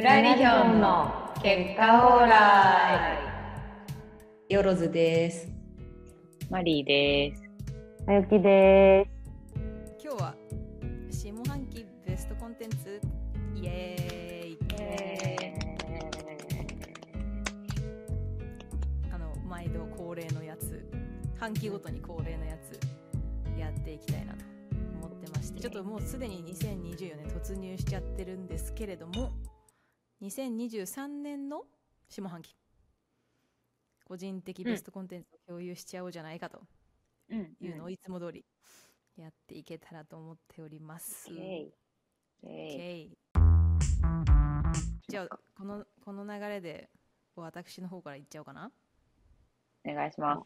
[0.00, 3.18] フラリヒョンの結果オーラ
[4.48, 4.54] イ。
[4.54, 5.46] よろずです。
[6.48, 7.42] マリーです。
[8.08, 9.06] あゆきで
[10.02, 10.34] 今日は
[11.10, 12.98] 下半期ベストコンテンツ。
[13.54, 14.58] イエーイ。
[19.12, 20.82] あの毎度恒例のやつ。
[21.38, 22.80] 半期ごとに恒例のやつ。
[23.58, 24.38] やっていきたいなと
[24.98, 29.29] 思ってましてちょっともうすでに2024年突入しちゃってるんですけれども
[30.30, 31.64] 2023年の
[32.08, 32.54] 下半期
[34.04, 36.60] 個人的ベストコンテンツを共有しちゃおうじゃないかと
[37.30, 38.44] うんいうのをいつも通り
[39.16, 41.28] やっていけたらと思っております。
[45.08, 46.88] じゃあこのこの流れで
[47.34, 48.70] 私の方からいっちゃおうかな。
[49.84, 50.42] お願いします。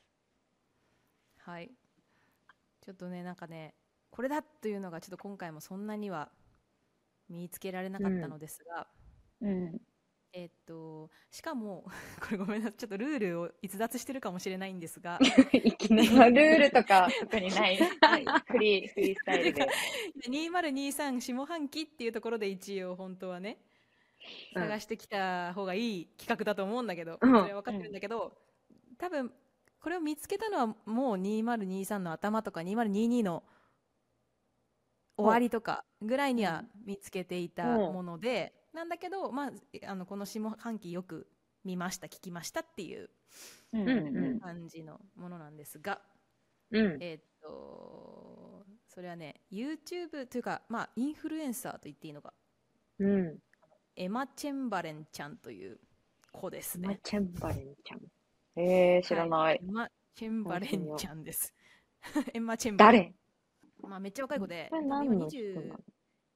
[1.39, 1.71] はい。
[2.81, 3.75] ちょっとねなんかね
[4.11, 6.31] これだというのがちょっと今回もそんなには
[7.29, 8.87] 見つけられなかったのですが、
[9.41, 9.81] うん。
[10.37, 11.85] えっとしかも
[12.21, 15.21] これごめんなさいちょっとルールを逸脱してるかもしれないんですが
[15.53, 16.11] いきなり。
[16.13, 17.77] まあルールとか特にない。
[17.77, 19.69] フリー、フリースタイルで。
[20.29, 23.59] 2023下半期っていうところで一応本当はね
[24.57, 28.37] うん探してきた方がいい企画だと思うんだけど、うんそれは分かってるんだけど、
[28.98, 29.33] 多分
[29.81, 33.45] これを見つけたのはもう2023の頭とか2022の
[35.17, 39.50] 終わりとかぐらいには見つけていたもので、なんだけど、まあ、
[39.86, 41.28] あのこの下半期よく
[41.64, 43.08] 見ました聞きましたっていう
[43.72, 46.00] うんうん感じのものなんですが、
[46.70, 46.98] うん。
[47.00, 52.33] えーっと、それはね、YouTube というか、まあ、インフルエンサーと言っていいのか、
[52.98, 53.39] うん。
[53.97, 55.78] エマ・チェンバレンちゃんという
[56.33, 57.01] 子ですマね。
[57.02, 58.01] チェンバレンちゃん。
[58.61, 59.61] えー、知らない。
[59.63, 61.55] エマ・チェンバレンちゃんです。
[62.34, 63.02] エマ・チェンバレン。
[63.02, 63.14] 誰？
[63.89, 65.80] まあ、めっちゃ若い子で、今の人なの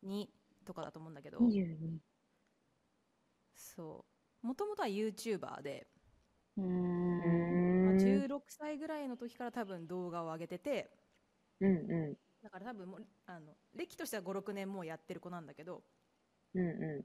[0.05, 0.29] ？22
[0.67, 1.99] とかだと思うんだけど、22。
[3.79, 4.05] そ
[4.43, 4.47] う。
[4.47, 5.87] もともとは YouTuber で、
[6.57, 7.85] うん。
[7.85, 7.97] まあ、ん。
[7.97, 10.91] 16歳ぐらいの時から多分動画を上げてて、
[11.61, 15.83] うんうだから多分もうあの歴としては5、6年もうやってる子なんだけど、
[16.55, 16.59] ん。
[16.59, 16.69] うん。
[16.69, 17.05] う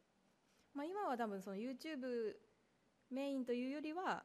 [0.74, 2.34] まあ、今は多分その YouTube
[3.12, 4.24] メインというよりは、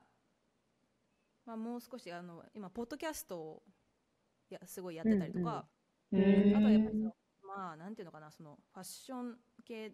[1.44, 3.62] まあ、もう少しあの今ポッドキャストを
[4.48, 5.66] やすごいやってたりとか、
[6.12, 7.12] うんあとはやっぱりその
[7.46, 9.36] まあなんていうのかなそのファッション
[9.66, 9.92] 系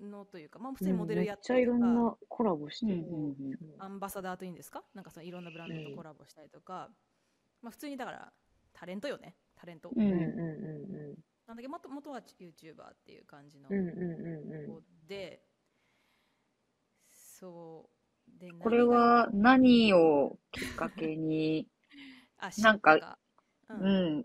[0.00, 0.98] のというか、まあ、普通にん。
[0.98, 3.04] モデルやっめっちゃいたりとか、ろんなコラボしてる。
[3.78, 4.82] アンバサダーというんですか？
[4.94, 6.88] なんかそのいろんなブランドとコラボしたりとか、
[7.62, 8.32] まあ、普通にだから
[8.72, 10.00] タレントよねタレント、う。
[10.00, 11.16] うんんう
[11.46, 13.80] なんだけど元元は YouTuber っていう感じのんうん。
[13.80, 14.66] うんうんうんうん。
[14.66, 15.42] 子で、
[17.12, 17.90] そ
[18.36, 21.66] うでこれは何をきっかけに、
[22.38, 23.18] あなんか
[23.68, 24.24] う、うんん。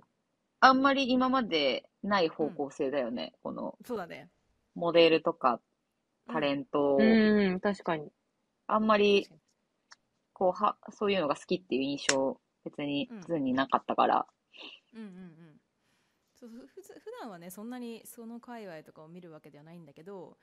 [0.59, 3.33] あんまり今までない方向性だよね。
[3.43, 4.29] このそうだね
[4.77, 5.59] モデルとか
[6.31, 8.11] タレントを、うん、確かに。
[8.67, 9.27] あんまり
[10.33, 14.27] こうは、そういうのが好きっていう印象、別にうん普通になかったから。
[14.93, 15.59] うんうんうん
[16.39, 20.37] そうふ普段はねそんなにその界隈とかを見るわけではないんだけど、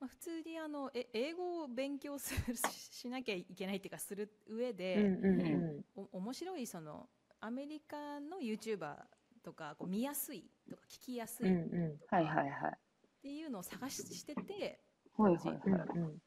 [0.00, 8.96] まあ、普通にあのえ英語を勉強するしなきゃいけないっていうかする上うんで、うんお面白いそのアメリカの YouTuber
[9.44, 11.48] とかこう見やすいとか聞きやすうん。
[11.48, 11.98] ういっんうん。
[12.08, 12.78] はいはいはい。
[13.24, 14.78] ていうのを探ししてて、
[15.16, 16.20] はいはいうんはうん。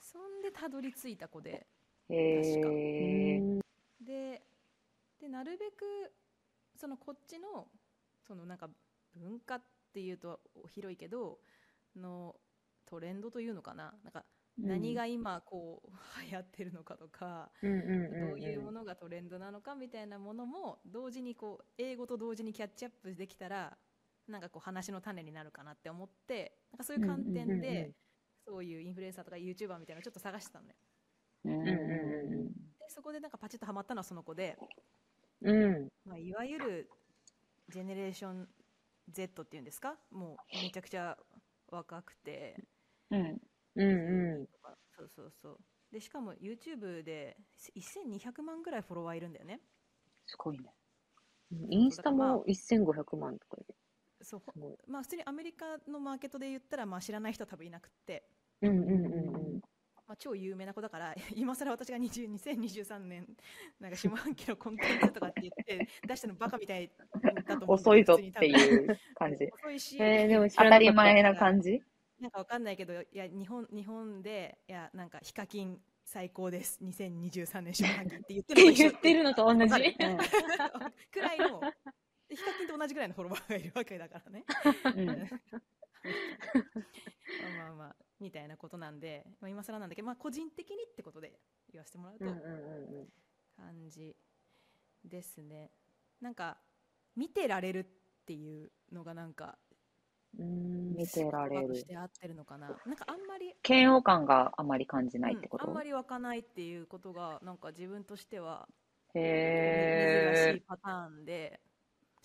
[0.00, 1.64] そんでたどり着いた子で
[2.10, 2.14] い。
[2.14, 3.60] へー。
[4.04, 4.42] で
[5.20, 6.12] でなるべく
[6.74, 7.68] そのこっちの
[8.26, 8.68] そのなんか
[9.14, 9.62] 文化っ
[9.94, 10.40] ていうと
[10.72, 11.38] 広いけど
[11.94, 12.34] の
[12.84, 14.24] トレンドというのかななんか
[14.58, 15.90] 何が今こう
[16.28, 17.50] 流行ってるのかとか。
[17.62, 23.76] どういうものがトレンドなのかみたいなものも同時にこう英語と同時にキャッチアップできたら
[24.28, 27.92] なんかこう話の種になるかなって思ってなんかそういう観点で
[28.46, 30.76] そういうインフルエンサーとか YouTuber みたいなのをちょっと探してたのね
[31.44, 34.56] でそこでなんかパチッとハマったのはその子で、
[35.42, 35.64] うん。
[35.64, 35.88] うん。
[36.04, 36.90] まあ、いわゆる
[37.68, 38.48] ジェネレーション
[39.10, 39.96] Z っていうんですか？
[40.10, 41.16] もうめちゃくちゃ
[41.68, 42.56] 若くて
[43.10, 43.40] うん。
[43.76, 45.58] うんうとかそうそうそう
[45.92, 47.36] でしかも YouTube で
[47.76, 49.60] 1200万ぐらいフォロワーいるんだよね
[50.26, 50.64] すごいね。
[51.54, 51.72] ん。
[51.72, 53.74] インスタも1500万とかで。
[54.26, 54.42] そう。
[54.90, 58.24] まあ普通にアメリカのマーケットで言ったらまあ知らない人は多分いなくって、
[58.60, 59.18] うんうんう
[59.56, 59.60] ん
[60.08, 63.26] まあ、超有名な子だから 今更私が20 2023年
[63.80, 66.90] なんか下半期のコンテンツとかって言って 出したのバカみたい
[67.44, 69.44] だと思う遅いぞっていう感じ。
[69.54, 70.04] 遅いし、うん。
[70.04, 71.80] えー、でも知当たたり前な感じ？
[72.20, 76.78] なんかわかんないけど、いや、日本、日本で、いや、なんか、ヒカキン最高です。
[76.82, 79.68] 2023年下半期って言ってるのと一緒言ってるのと同じ。
[81.10, 81.66] くらいの、で
[82.36, 84.44] ヒカキンと同じぐらいのフォロワーがいるわけだからね。
[84.96, 85.06] うん。
[85.06, 85.16] まあ
[87.58, 87.96] まあまあ。
[88.20, 91.38] みたいなことなんで、まあ、今更なんだけど、まあ、個人的にってことで
[91.72, 92.24] 言わせてもらうと
[93.56, 94.16] 感じ
[95.04, 95.70] ですね。
[96.20, 96.56] なんか
[97.14, 97.86] 見てられるっ
[98.24, 99.58] ていうのがなんか
[100.38, 100.94] うん。
[100.94, 101.84] 見てられるし。
[101.84, 102.68] て合ってるのかな。
[102.86, 108.66] なんかあんまり嫌悪感があまり感じないってこうんあんとまり湧かないっていうことがなんか自分としては
[109.12, 111.60] 珍しへいパターンで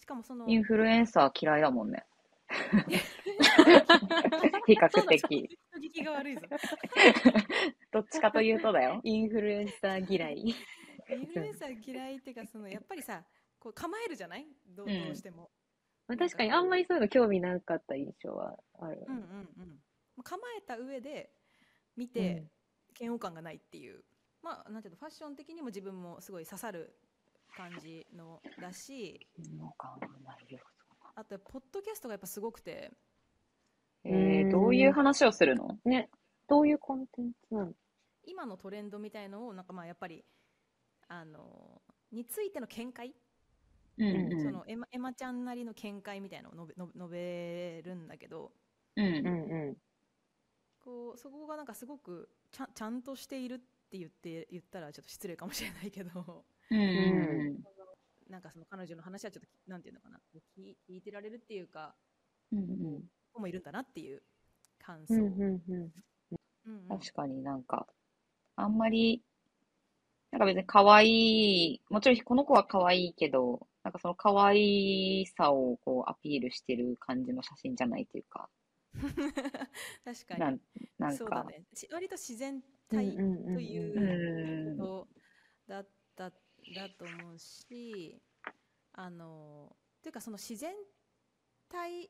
[0.01, 0.51] しかもそのー。
[0.51, 2.03] インフルエンサー嫌いだもんね。
[4.67, 5.59] 比較的。
[7.91, 8.99] どっちかというとだよ。
[9.03, 10.39] インフルエンサー嫌い。
[10.39, 10.55] イン
[11.27, 13.23] フルエンサー嫌いっていうかそのやっぱりさ
[13.59, 14.47] こう構えるじゃない？
[14.67, 15.51] どうしても、
[16.07, 19.05] まあ確かにあんまりそういうの興味なかった印象はある。
[19.07, 19.79] うんうんうん
[20.23, 21.31] 構えた上で
[21.95, 22.45] 見て
[22.99, 24.03] 嫌悪感がないっていう
[24.43, 26.95] まあなんていうのファッション的にも自分もすごい刺さる
[27.55, 29.27] 感じのだし。
[31.15, 32.91] あとポッドキャストがやっぱすごくて。
[34.03, 35.77] えー、どういう話をするの？
[35.85, 36.09] ね。
[36.47, 37.73] どういうコンテンツなの？
[38.25, 40.23] 今のトレンドみたいのをなんかまあやっぱり
[41.07, 41.81] あの
[42.11, 43.13] についての見解、
[43.97, 48.51] うんそのエマエマちゃんなりの見解みたいなのを述べ述べ述べるんだけど。
[48.95, 49.05] うん。
[49.05, 49.77] うんう
[50.83, 53.57] こうそこがなんかすごくちゃんちゃんとしているっ
[53.91, 57.63] て言って言ったらちょっと失礼かもしれないけどうんうん
[58.29, 60.19] なんかその彼女の話はちょっとなんていうのかな
[60.57, 61.95] 聞い聞いてられるっていうか
[62.51, 62.63] うんう
[62.99, 63.03] ん。
[63.33, 64.21] 子もいるんだなっていう
[64.79, 65.13] 感ん。
[65.15, 65.91] 想、うんうんうん。
[66.65, 66.73] うん。
[66.73, 67.87] うん確かになんか、
[68.57, 69.23] あんまり、
[70.31, 71.07] なんか別に可愛
[71.75, 78.49] い、もちろんこの子は可愛いけど、なんかその可愛さをこうアピールしてる感じの写真じゃないというか、
[80.05, 80.41] 確かに。
[80.41, 80.59] なん
[80.99, 81.63] なんか、そうだね。
[81.73, 83.17] し割と自然体
[83.53, 84.77] といううん。
[84.77, 85.07] こと
[85.67, 86.31] だった
[86.73, 88.21] だと思うし
[88.93, 90.73] あのというかその自然
[91.69, 92.09] 体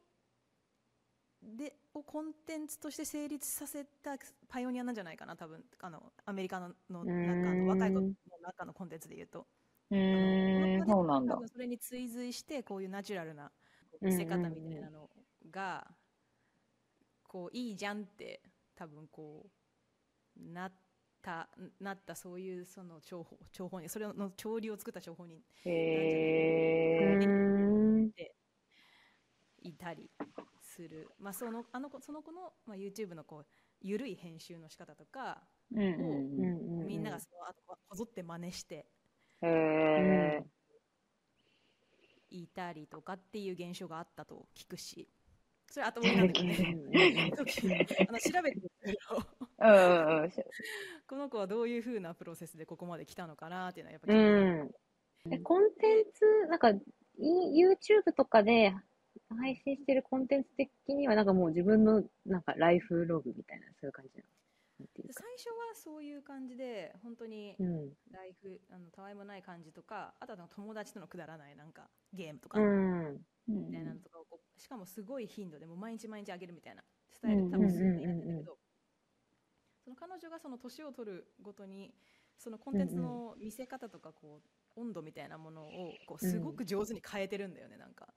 [1.42, 4.12] でをコンテンツとして成立させた
[4.48, 5.64] パイオニアなんじゃないかな多分。
[5.80, 8.12] あのアメリカのの中の若い子の
[8.44, 9.48] 中のコンテンツで言うと。
[9.90, 13.52] うーん、そうなんそれに追随してこういうナチュラルな
[14.02, 15.10] 見せ方みたいなの
[15.50, 15.86] が
[17.24, 18.42] こういいじゃんって
[18.76, 19.50] 多分こ
[20.40, 20.72] うなっ
[21.22, 27.28] たなったそういうその情報情報にそれの潮流を作った情報にへー。
[27.28, 28.12] うん。
[29.64, 30.10] いたり
[30.60, 33.46] する、まあ、そのあの子その子の、まあ、YouTube のこう
[33.82, 35.86] 緩い編集の仕方とかうんう
[36.84, 38.88] んみんながそのあとこぞって真似して
[42.30, 45.08] いたりとかっていう現象があったと聞くし
[45.72, 46.28] それ後追 いなん。
[46.28, 49.26] だけどねあの調べてるけどー。
[49.60, 50.32] うんうん。
[51.08, 54.72] この子はどういうふうなプロセスでここまで来たのかなっていうのはやっぱうん。
[55.34, 56.82] え、コンテンツ、なんか、い
[57.64, 58.74] YouTube とかで
[59.30, 64.31] 配信してるコンテンツ的には、なんかもう自分の、なんかライフログみたいな、そういう感じなの？
[64.82, 65.14] なんていうか。
[65.14, 67.90] 最初はそういう感じで本当にうん。
[68.12, 73.22] ライフあのたわいもない感じとかあとはなんか友達とのくだらないなんかゲームとかうん。
[73.48, 78.58] みたいなのとかをこうしかもすごい頻度でもう毎日毎日あげるみたいなスタイルで多分進んでいるんだけど
[79.84, 81.94] その彼女がその年を取るごとに
[82.38, 84.42] そのコンテンツの見せ方とかこ
[84.76, 88.08] う温度みたいなものをこうすごく上手に変えてるんだよねなんか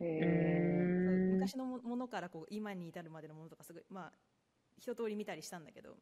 [0.00, 0.26] へうー。
[0.28, 1.30] ん。
[1.32, 4.12] 昔のもものからこう今に至るまでのものとかすごいまあ
[4.78, 5.96] 一通り見たりしたんだけど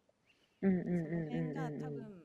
[0.63, 1.79] うんうんその辺がうんうん。
[1.79, 2.23] うん多分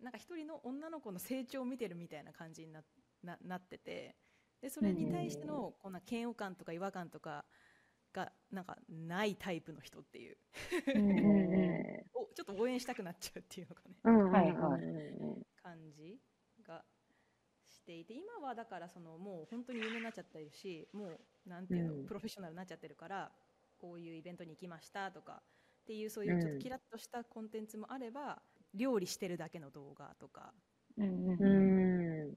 [0.00, 2.82] なんか一人の女の子の成長を見てるみたいな感じにな
[3.22, 4.16] ななってて
[4.62, 7.44] でそれに対してのこんな嫌悪感とか違和感とか
[8.12, 10.36] がなんかないタイプの人っていう。
[12.14, 13.96] おちょっと応援したくなっちゃうっていうのかね。
[14.04, 14.54] ーうんはい。
[15.62, 16.18] 感じ
[16.62, 16.84] が
[17.68, 22.06] していて今はだからそのもう本当に有名になっちゃってるしもうなんていうの、うん。
[22.06, 23.32] プロフェッショナルになっちゃってるから
[23.78, 25.42] こういうイベントに行きましたとか
[25.90, 28.42] っていうそういうちょっとキラッとしたコンテンツもあれば、
[28.74, 30.54] 料理してるだけの動画とか。
[30.96, 31.70] うんうんうん。
[32.28, 32.36] うん。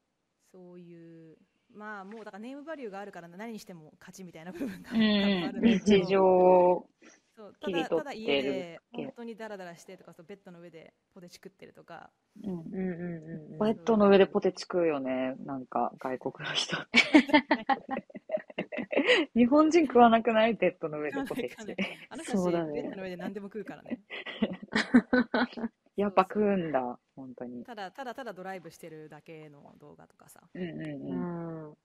[0.52, 1.38] そういう
[1.74, 5.94] まあもうだからネームバリューがあるから何にしても勝ちみたいな部分が多う分あるんん、だけど。
[5.94, 6.88] 日常、
[7.36, 12.12] そうた切り取だただってる家でけ本当にダラダラしてとかそうベッドの上でポテチ食ってるとか。
[12.44, 15.36] うんうんうんうんベッドの上でポテチ食うよね。
[15.46, 16.76] なんか、外国の人。
[19.36, 20.54] 日本人食わなくない？
[20.54, 21.56] ベッドの上でポテチ。
[22.10, 24.02] あの人たちそうだねベッドの上で何でも食うからね
[25.96, 27.64] やっぱ食うんだ、本当に。
[27.64, 31.14] ただただただドライブしてるだけの動画とかさうんうんうう
[31.70, 31.72] ん。
[31.72, 31.78] ん。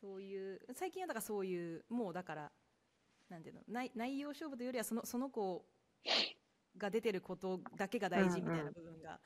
[0.00, 2.52] そういう最近はだからそういうもうだから
[3.30, 5.64] なんていうの内内容勝負というよりはそのその子
[6.76, 9.20] が出てることだけが大事みたいな部分が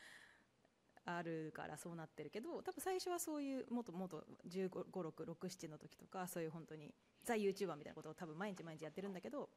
[1.17, 9.49] あるからそうなってるけど多分最初はそういうもっともっと1 5 6 6 7の時とかそういう本当にザ・ YouTuber みたいなことを多分毎日毎日やってるんだけど、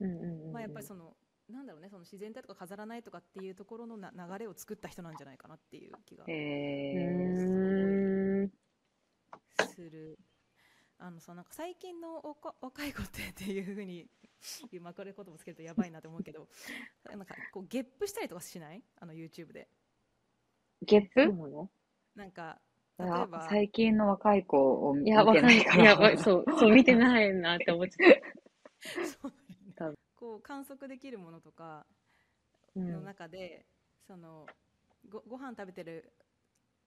[0.00, 0.52] うんうんうん。
[0.52, 1.16] まあ、やっぱりその
[1.48, 6.24] なんだろうねその自然体とか飾らないとかっていうところのな流れを作った人なんじゃないかなっていう気が。
[9.74, 10.18] する。
[10.98, 14.08] あのさなんか最近のおこ若い子ってっていうふうに
[14.70, 16.48] 言うまあこれ言葉つけるとやばいなと思うけど
[17.04, 18.82] なんかこうゲップしたりとかしない？
[18.98, 19.68] あの YouTube で
[20.82, 21.32] ゲップ？
[22.14, 22.58] なんか
[22.98, 23.46] 例えば。
[23.48, 25.58] 最近の若い子を見てかんないい。
[25.58, 26.10] いや、ないから。
[26.10, 28.14] わそう、そう、見てないなって思っちゃっ
[29.22, 29.30] そう。
[29.30, 31.86] ねこう観測できるものとか
[32.74, 32.80] た。
[32.80, 33.04] うのん。
[33.04, 33.66] 中で、
[34.06, 34.46] その
[35.08, 36.12] ごご飯食べてる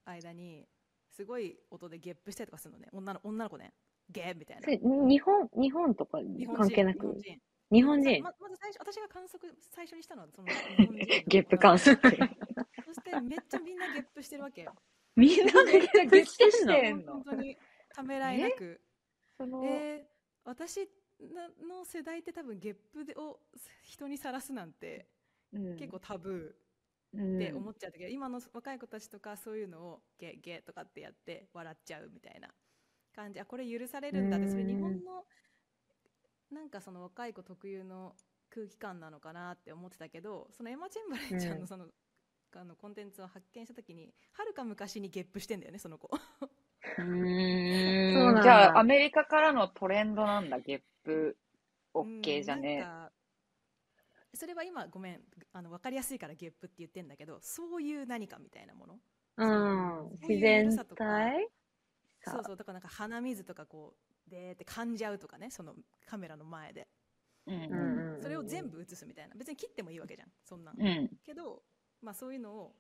[0.06, 0.68] 間に
[1.12, 2.88] すごい音でゲップしたりとかするのね。
[2.92, 3.74] 女の女の子ね。
[4.10, 4.64] ゲーみたいな。
[4.64, 6.20] それ、日本、日本とか
[6.58, 7.16] 関係なく？
[7.72, 8.24] 日本人。
[8.24, 10.48] ままず最初私が観測最初にしたのはその
[11.28, 12.18] ゲップ観測。
[12.94, 14.64] そしてめっちゃみんなゲップしてるわけ。
[14.64, 14.74] よ
[15.16, 17.14] みんなでゲップしてんの。
[17.14, 17.58] 本当に。
[17.94, 18.82] ためらいなく。
[19.38, 20.02] そのえー、
[20.46, 20.80] 私
[21.20, 23.40] なの世代って多分ゲップでを
[23.84, 25.08] 人にさらすなんて
[25.54, 25.76] うん。
[25.78, 26.56] 結構タブ
[27.14, 27.22] うん。
[27.22, 32.50] ーって思っちゃったけど、今の若い子たちとかそういうのをゲゲとかってやって笑っちゃうみたいな
[33.16, 33.40] 感じ。
[33.40, 34.48] あこれ許されるんだって。
[34.50, 35.26] それ日本の
[36.52, 38.16] なんかその若い子特有の
[38.50, 41.62] 空気感なのかなって思ってたけどそのエマ・チェンバレンちゃんうん。
[41.62, 41.86] のその、
[42.56, 46.10] あのコンテンツを発見した時にはるか昔にゲップしてんだよねその子。
[46.98, 51.38] うーんじゃあ、アメリカからのトレンドなんだ、ゲップ、
[51.94, 52.86] オッケーじゃうんね
[54.34, 55.22] それは今ごめん
[55.54, 59.00] あの分かりやすいからゲップって言ってんだけどそういう何かみたいなもの。
[59.38, 60.10] うん。
[60.22, 61.48] 自然良さとか体
[62.22, 63.96] そうそうだからなんか鼻水とかこ
[64.28, 65.74] うでーって噛んじゃうとかねその
[66.06, 66.88] カメラの前で。
[67.48, 68.22] うんうんうんうん。
[68.22, 69.36] それを全部映すみたいな。
[69.36, 71.10] 別に切ってもいいわけじゃんそんなん、うん。
[71.26, 71.64] けど、
[72.02, 72.76] まあ、そういうのを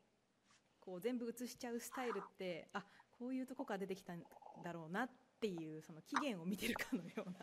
[0.79, 2.83] こう全部映しちゃうスタイルってあ
[3.17, 4.23] こういうとこから出てきたん
[4.63, 5.09] だろうなっ
[5.41, 7.39] ていうその起源を見てるかのような。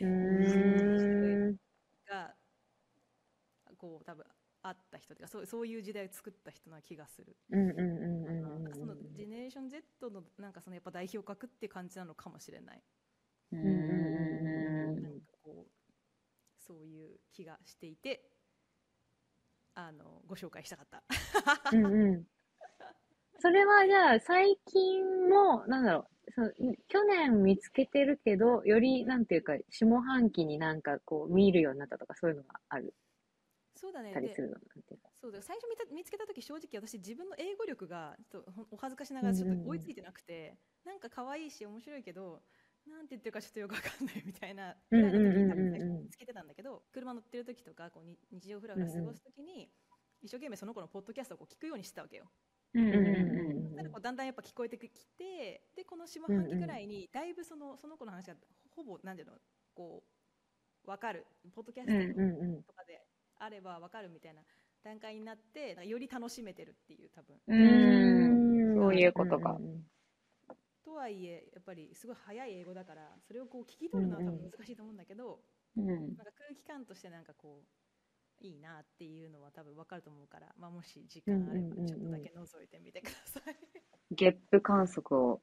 [2.08, 2.34] が
[3.76, 4.24] こう多分
[4.62, 12.82] あった人というかそうそういう時代を作った人な気がする、うんうんうんうんうんなんかそのジェネレーション Z のなんかそのやっぱ代表格って感じなのかもしれない、
[13.52, 15.02] うんうんうんうん。
[15.02, 15.70] なんかこう
[16.58, 18.30] そういう気がしていて
[19.80, 21.04] あのご紹介したかった。
[21.72, 22.26] うんうん。
[23.38, 26.50] それはじゃあ最近も、なんだろう、その
[26.88, 32.92] 去年見つけてるけど、よりなんていうか、下半期になんかこう見るようになったとかそういうのがある？
[33.76, 34.12] そうだね。
[35.20, 42.42] そうだ最初見た見つけた時正直私自分の英語力がちょっとお恥ずかしながらちょっと追いついてなくて、なんか可愛いし面白いけど
[42.88, 49.70] なんて言ってるかちょっとよくわかんないみたいなぐらいの時につけてたんだけど車乗ってる時とかこうに日常フラフラ過ごす時に
[50.20, 52.30] 一生懸命その子のポッドキャストをこう聞くようにしてたわけよ。
[54.02, 58.34] だんだんやっぱ聞こえてきてでこの下半期ぐらいにだいぶそのその子の話が
[58.70, 59.34] ほぼなんていうの
[59.74, 60.02] こ
[60.84, 62.68] う分かるポッドキャスうんト。
[62.68, 63.00] とかで
[63.38, 64.42] あれば分かるみたいな
[64.84, 68.72] 段階になってより楽しめてるっていう多分うん。
[68.72, 69.82] んそういうことかんん
[70.88, 75.38] とはいえやっぱりすごい早い英語だからそれをこう聞き取るのは多分難しいと思うんだけど、
[75.76, 83.56] うんなんか空気感としてなんかこういいなっていうのは多分分かると思うから、まあ、もし時間あればちょっとだけ覗いてみてください。
[84.10, 85.40] ゲップ観測を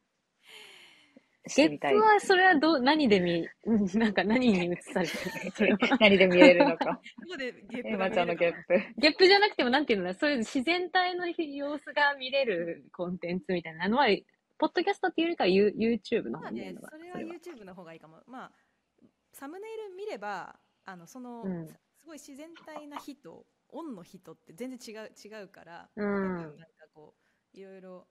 [1.48, 1.76] しゲ。
[1.76, 5.78] ップはそれはどう、何で見、う んなんか何に映されてる。
[6.00, 6.96] 何で見れるのか。
[6.96, 8.74] ここでゲップエマちゃんのゲップ。
[8.98, 10.14] ゲップじゃなくても、なんていうの？
[10.16, 14.08] そういう自然体の様子が見れるコンテンツみたいなのは、
[14.58, 18.22] ポッドキャストっていうよりかは You- YouTube の方になるのかそれは YouTube の方がいいかも。
[18.28, 18.52] まあ
[19.34, 21.68] サムネイル見ればあのその、うん。
[21.68, 26.36] すごい自然体な日とオンの日とって全然違う違うから、うん。
[26.36, 26.58] なんか
[26.94, 27.16] こ
[27.54, 28.08] ういろいろ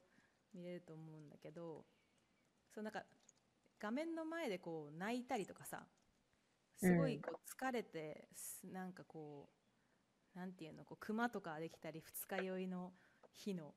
[0.53, 1.85] 見れると思うんだけど
[2.75, 3.05] そうなんか
[3.81, 5.87] 画面の前でこう泣いたりとかさ
[6.77, 9.49] すごいこう疲れて、すなんかこ
[10.35, 12.93] うなんていうのこう熊とかできたり二日酔いの
[13.33, 13.75] 日の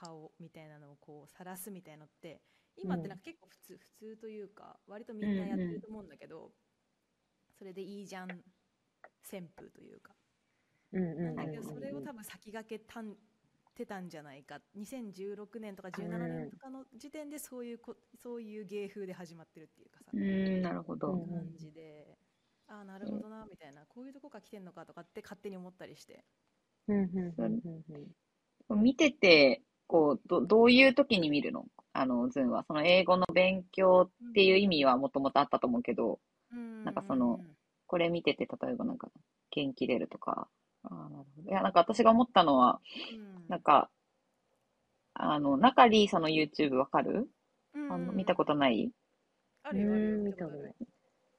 [0.00, 2.40] 顔みたいなのをこう晒すみたいのって
[2.76, 6.50] 今ってなんか結構普通、普通というか割とみんなやってると思うんだけど、
[7.58, 8.28] それでいいじゃん
[9.30, 10.14] 旋風というか。
[10.92, 13.14] うんうんうんなんだけどそれを多分先駆けたん
[13.76, 14.60] てたんじゃないか。
[14.76, 21.12] 2016年とか17年とかの時点でそういうこそういう芸風で始まってるっていうかさ、うん、なるほど。
[21.12, 22.18] うん感じで
[22.68, 23.82] ああなるほどなみたいな。
[23.86, 26.24] こういうとこから来てんのかとかって勝手に思ったりして。
[26.88, 28.04] うんうんうんうん
[28.68, 28.82] うん。
[28.82, 31.64] 見てて、こう、ど、どういう時に見るの？
[31.92, 32.62] あの、ズンは。
[32.68, 36.20] その英語の勉強っていう意味はもともとあったと思うけど、
[36.84, 37.40] なんかその
[37.88, 39.08] これ見てて、例えばなんか、
[39.50, 40.46] 元気出るとか。
[40.84, 41.50] ああ、なるほど。
[41.50, 42.80] いや、なんか私が思ったのは、
[43.12, 43.90] うんなんか、
[45.14, 47.28] あの、中里さんの YouTube わかる？
[47.74, 48.92] うんあの、見たことない？
[49.64, 50.74] あるよ見たこある見たこととない。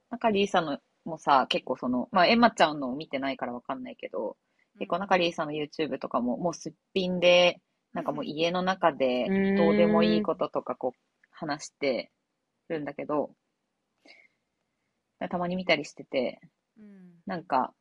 [0.10, 4.36] 中里さんのもさ、結構その、まあ、エマちゃんのを見てないからわかんないけど、
[4.78, 7.62] 結構中里さんの YouTube とかも、もうすっぴんで、
[7.94, 9.56] なんかもう家の中でうん。
[9.56, 11.00] どうでもいいこととかこう
[11.32, 12.12] 話して
[12.70, 13.32] るんだけど、
[15.30, 16.40] たまに見たりしてて、
[16.78, 17.22] うん。
[17.26, 17.74] なんか、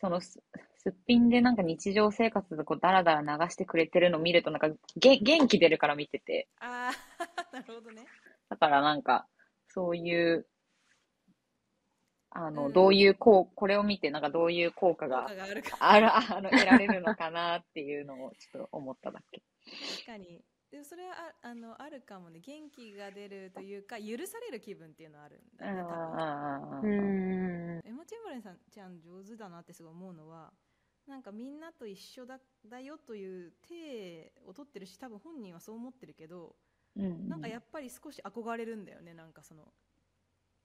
[0.00, 0.40] そのす、
[0.78, 8.06] すっぴんでなんか日常生活でこうダラダラ流してくれてるの見るとなんかげ元気出るから見てて、ああ なるほどね。
[8.48, 9.26] だからなんか、
[9.68, 10.46] そういう、
[12.46, 12.72] あの、うん。
[12.72, 15.76] どういうこう、これを見てなんかどういう効果効があるか。
[15.80, 19.42] あら、 あの、得られるのかなっていうのをちょっと思っただけ。
[19.80, 20.44] 確かに。
[20.70, 22.40] でもそれはああのあるかもね。
[22.40, 26.12] 元気が出るというか許される気分っていうのはあるんだよね多分。
[26.82, 26.88] うー
[27.78, 27.82] ん。
[27.84, 30.52] エマ・チェンバレンさんちゃん上手だなってすごい思うのは
[31.06, 36.56] なんかみんなと一緒だだよという体を取ってるし多分本人はそう思ってるけど
[36.96, 37.28] うんうん。
[37.28, 39.72] なんかやっぱり少し憧れるんだよねなんかその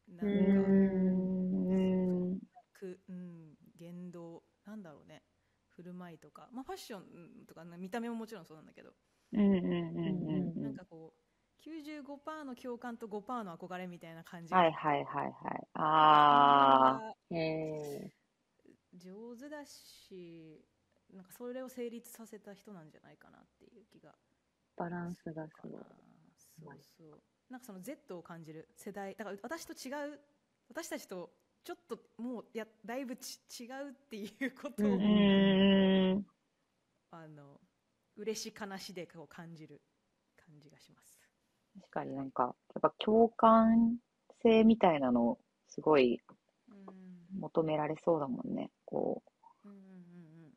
[0.08, 0.62] なうんか。
[0.70, 1.33] うん
[2.84, 5.24] く、うん、言動なんだろうね。
[5.70, 7.02] 振る舞いとか、まあ、ファッション
[7.48, 8.92] とか見た目ももちろんそうなんだけど。
[9.32, 14.60] なんかこう95%の共感と5%の憧れみたいな感じが。
[14.60, 15.34] はいはいはいはい。
[15.74, 17.10] ああ。
[17.10, 18.12] あえ
[18.96, 20.63] 上手だし
[21.12, 24.13] なんかそれを成立させた人なんじゃないかなっていう気がー、
[24.78, 26.78] バランスがすごい。
[27.00, 27.20] そうそう。
[27.50, 29.16] なんかその Z を感じる世代。
[29.16, 30.20] だから私と違う
[30.70, 31.32] 私たちと
[31.63, 36.25] ちょっともうやだいぶち違うっていうことを、うん。
[37.12, 37.60] あの
[38.17, 39.82] 嬉し悲しでこう感じる
[40.36, 41.17] 感じがします。
[41.79, 43.98] 確かになんか、やっぱ共感
[44.41, 45.38] 性みたいなの、
[45.70, 46.20] すごい
[46.70, 47.39] うん。
[47.39, 48.70] 求められそうだもんね。
[48.85, 49.24] こ
[49.66, 50.53] う、うんうんうんうん。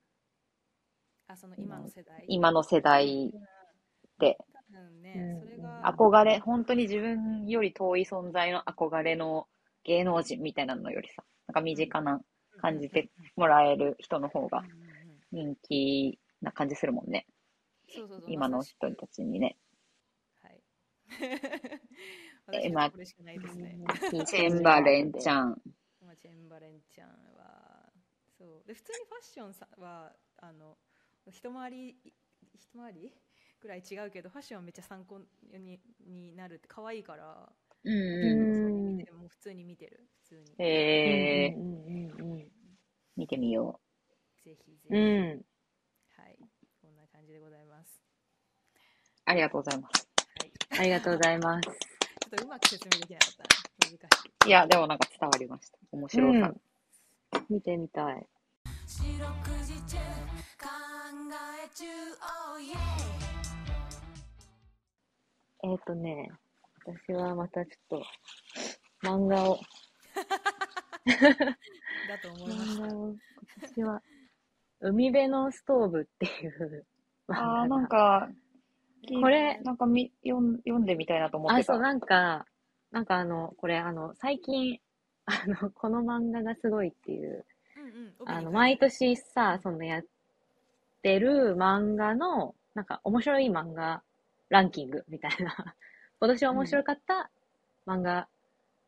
[1.28, 2.24] あその今の世代。
[2.28, 3.32] 今の世代
[4.18, 9.46] で、多分ね、うんそれが憧れ、本当に自分より遠い存在の憧れの
[9.86, 12.20] 芸能人みたいなのよりさ、なんか身近な
[12.60, 14.64] 感じてもらえる人の方が
[15.30, 17.26] 人気な感じするもんね。
[17.88, 19.56] そうそうそう今の人たちにね。
[20.42, 20.60] はい。
[22.52, 23.78] え 私はこれしかないですね。
[24.26, 25.62] チェンバレンちゃん。
[26.00, 27.92] まあ、チェンバレンちゃんは、
[28.36, 28.66] そう。
[28.66, 30.76] で、普通にファッションさは、あの、
[31.26, 31.96] 一回り、
[32.54, 33.12] 一回り？
[33.60, 35.20] ぐらい違うけど、ファッションはめっちゃ参考
[35.52, 37.52] にになるって、可愛いから、
[37.84, 39.02] うんううん。
[39.02, 39.02] ん。
[39.02, 40.06] 見てもう普通に見てる。
[40.24, 40.64] 普通に。
[40.64, 41.74] えー、うん
[42.18, 42.48] うんうん
[43.16, 43.80] 見てみよ
[44.44, 44.88] ぜひぜひ。
[44.90, 44.96] うん。
[44.96, 45.28] うん。
[46.16, 46.36] はい。
[46.82, 48.02] こんな感じでございます。
[48.76, 48.78] う。
[49.24, 50.08] ありがとうございます。
[50.38, 50.80] はい。
[50.80, 51.62] ありがとうございます。
[51.62, 53.46] ちょっとうまく説明できなかったな。
[53.90, 54.48] 難しい。
[54.48, 55.78] いや、でもなんか伝わりました。
[55.92, 56.48] 面白さ。
[56.48, 56.60] うん
[57.48, 58.26] 見てみたい。
[58.86, 59.28] 四六
[59.64, 59.96] 時中
[60.58, 60.68] 考
[61.64, 61.84] え中
[62.22, 62.76] oh yeah
[65.64, 66.30] えっ、とね、
[66.84, 68.02] 私はまたちょっと、
[69.06, 69.60] 漫画を、
[72.08, 72.82] だと思いました。
[72.82, 73.16] 漫画を、
[73.60, 74.02] 私は、
[74.80, 76.84] 海辺のストーブっていう
[77.28, 78.28] 漫画がああ、なんか、
[79.20, 81.72] これなんかみ読ん読んでみたいなと思っあ、てた。
[81.74, 82.46] そう、なんか、
[82.90, 84.80] なんかあの、これあの、最近、
[85.26, 87.44] あの、この漫画がすごいっていう、
[87.76, 87.84] うん
[88.20, 88.28] うん。
[88.28, 90.04] あの、毎年さ、そのやっ
[91.02, 94.02] てる漫画の、なんか面白い漫画
[94.48, 95.54] ランキングみたいな、
[96.20, 97.30] 今年面白かった
[97.86, 98.28] 漫画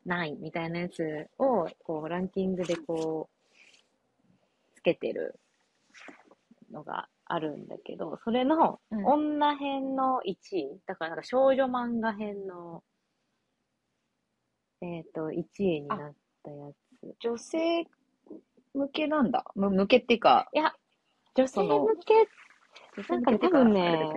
[0.05, 5.39] ないみたいなやつを、こう、ランキングでこう、つけてる
[6.71, 12.83] のがあるんだけど、それのうん女編の1位、だからなんか少女漫画編の、
[14.81, 17.17] えっ、と、1位になったやつ。
[17.21, 17.87] 女性
[18.75, 19.45] 向けなんだ。
[19.55, 20.75] む向けっていうか、いや、
[21.35, 22.29] 女性向け
[23.09, 24.11] なんかね多分ね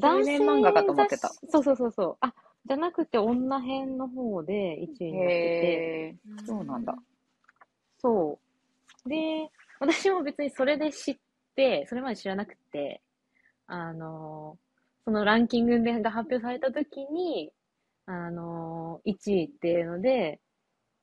[0.00, 2.16] 男性漫画かと思ってたそうそうそうそう。
[2.20, 2.32] あ、
[2.68, 6.94] じゃなくて女編の方で1位になってて、そうなんだ。
[7.98, 8.38] そ
[9.06, 9.08] う。
[9.08, 9.48] で、
[9.80, 11.16] 私も別にそれで知っ
[11.56, 13.00] て、それまで知らなくて、
[13.66, 14.58] あの、
[15.04, 17.50] そのランキングが発表された時に、
[18.04, 20.40] あの、1位っていうので、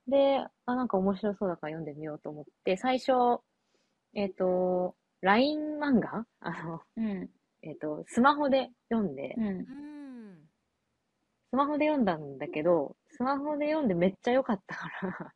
[0.07, 3.41] で、あ、なんか面白そうだから読んでみようと思って、最初、
[4.13, 6.25] えっ、と、LINE 漫画？
[6.41, 7.29] あの、うん。
[7.63, 9.65] えっ、と、スマホで読んで、うん。
[11.51, 11.59] うん。
[11.59, 15.33] スマホで読んだんだけど、スマホで読んでめっちゃ良かったから、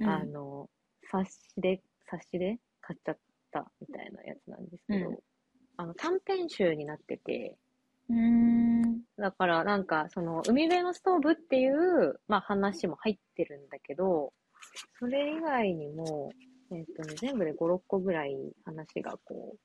[0.00, 0.68] うんあの、
[1.10, 3.18] 冊子で、冊子で買っちゃっ
[3.52, 5.18] たみたいなやつなんですけど、うん
[5.76, 7.56] あの、短編集になってて、
[8.08, 9.00] うーん。
[9.16, 14.32] だからなんか、その、海辺のストーブっていう、まあ話も入ってるんだけど、
[14.98, 16.30] それ以外にも、
[16.70, 19.56] えっ、とね、全部で5、6個ぐらい話がこ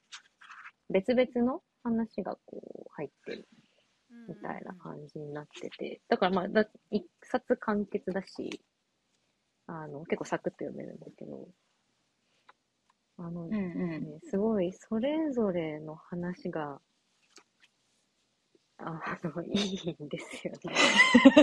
[0.90, 3.48] う、別々の話がこう入ってる
[4.28, 8.62] みたいな感じになってて、だからまあ、だ一冊完結だし、
[9.68, 11.48] あの、結構サクッと読めるんだけど、
[13.18, 13.90] あの、うんうん。
[13.90, 16.80] ね、すごい、それぞれの話が、
[18.78, 20.74] あの、いいんですよね。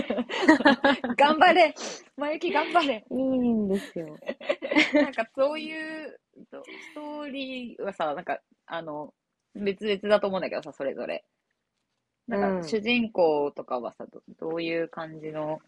[1.15, 1.73] 頑張れ
[2.15, 3.17] まゆき頑張れいい
[3.53, 4.07] んですよ。
[4.93, 6.19] なんかそういう
[6.51, 9.13] とストーリーはさ、なんか、あの、
[9.53, 11.23] 別々だと思うんだけどさ、それぞれ。
[12.27, 12.61] なんうん。
[12.63, 15.59] か主人公とかはさ、どどういう感じの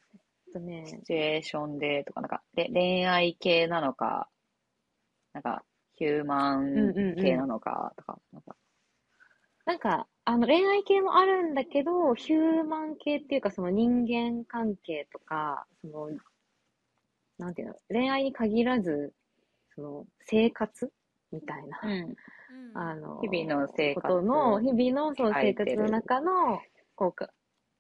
[0.84, 4.30] シチュエーションでとか、なんか、で恋愛系なのか、
[5.34, 5.64] なんか、
[5.96, 8.56] ヒューマン系なのかとか、なんか、
[9.66, 16.10] なんか、あの、恋愛系もあるんだけど、ヒューマン系っていうか、その人間関係とか、その、
[17.38, 19.14] なんていうの、恋愛に限らず、
[19.76, 20.92] その、生活
[21.32, 22.16] みたいな、うん。
[22.50, 26.60] うんあの、日々の生活ことの、日々のその生活の中の、
[26.96, 27.30] こうか、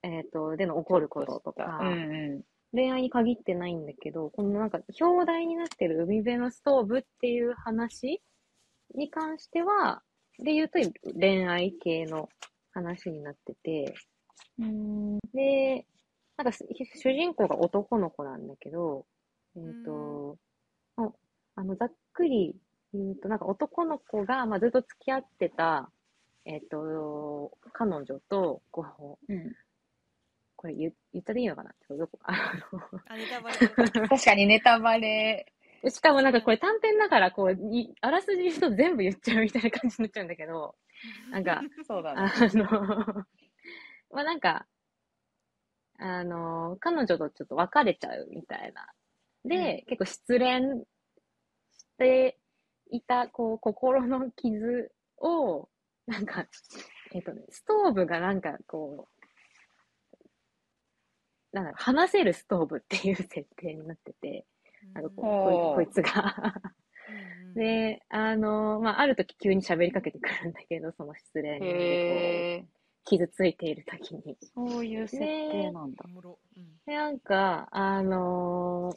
[0.03, 2.41] えっ、と、での起こることとか、うんうん。
[2.71, 8.21] 恋愛に限ってないんだけど、このなんか、表題になってる海辺のストーブっていう話
[8.95, 10.03] に関しては、
[10.37, 10.79] で言うと
[11.19, 12.29] 恋愛系の
[12.71, 13.93] 話になってて、
[14.59, 15.19] うん。
[15.33, 15.85] で、
[16.37, 19.05] なんかす主人公が男の子なんだけど、
[19.55, 20.37] えっ、と、
[20.95, 21.11] あ
[21.55, 22.55] あの、ざっくり
[22.93, 25.89] 言うと、なんか男の子が、まあ、ずっと付き合ってた、
[26.45, 29.55] えっ、と、彼女と、こう、うん
[30.61, 31.71] これ言言ったでいいのかな？
[31.71, 34.09] ちょっとどこ、あの、あ、ネタバレとか。
[34.09, 35.53] 確かにネタバレ。
[35.87, 40.75] しかもなんかこれ短編だから、こう、いあらすじ言うと全部言っちゃうみたいな感じになっちゃうんだけど、
[41.31, 42.21] なんか、そうだね。
[42.21, 42.65] あの、
[44.11, 44.67] まあなんか、
[45.97, 48.85] あの、彼女とちょっと別れちゃうみたいな。
[49.45, 50.85] で、結構失恋
[51.71, 52.37] して
[52.89, 55.69] いた、こう、心の傷を、
[56.07, 56.45] なんか、
[57.13, 59.19] えっとね、ストーブがなんかこう、
[61.51, 64.45] なんだろう、話せるストーブっていう設定になってて、
[64.93, 66.61] なんかここいこいつが。
[67.47, 72.65] うん、で、あの、まあ、ある時急に喋りかけてくるんだけど、その失恋で
[73.05, 74.37] 傷ついている時に。
[74.55, 76.05] そういう設定なんだ。
[76.85, 78.95] で、なんか、あの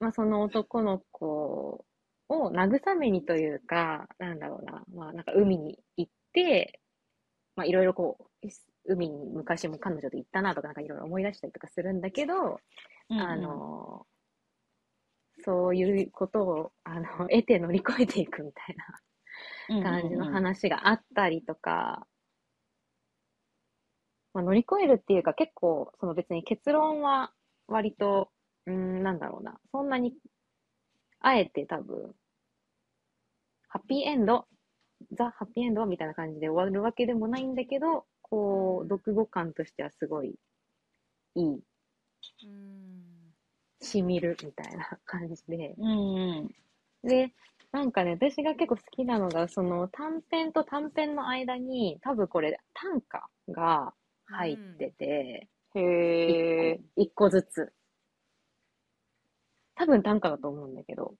[0.00, 1.84] まあ、その男の子
[2.28, 6.80] を慰めにというか、なんだろうな、まあ、なんか海に行って、
[7.56, 8.48] まあ、いろいろこう、
[8.86, 12.60] 海に昔も彼女と行ったなとか、なんかいろいろ思い出したりとかするんだけど、
[13.16, 14.06] あの、
[15.44, 18.76] そういうことを、あの、得て乗り越えていくみたい
[19.68, 22.06] うんうんな感じの話があったりとか、
[24.34, 27.32] まあ、乗り越えるっていうか結構、その別に結論は
[27.68, 28.30] 割と、
[28.66, 30.14] うーん、なんだろうな、そんなに、
[31.24, 32.14] あえて多分、
[33.68, 34.46] ハッピーエンド、
[35.12, 40.34] ザ・ハッピーエンドみたいな感じで終わるわけでもないんだけど、こう、読後感としてはすごい
[41.34, 43.24] いい、うん
[43.80, 46.50] しみるみたいな感じで、うんう
[47.04, 47.08] ん。
[47.08, 47.32] で、
[47.72, 53.94] なんかね、私が結構好きなのが、その短編と短編の間に、多分これ短歌が
[54.26, 56.80] 入ってて、へえ。
[56.96, 57.72] 一個ずつ。
[59.76, 61.14] 多分短歌だと思うんだけど、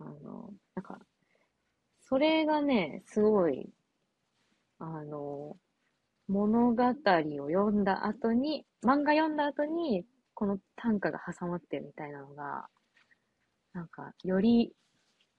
[0.00, 0.98] あの、なんか、
[2.00, 3.70] それがね、すごい、
[4.78, 5.56] あの、
[6.28, 12.68] 物語を読んだ後に、漫画読んだ後に、この短歌が挟まってるみたいなのが、
[13.72, 14.72] なんか、より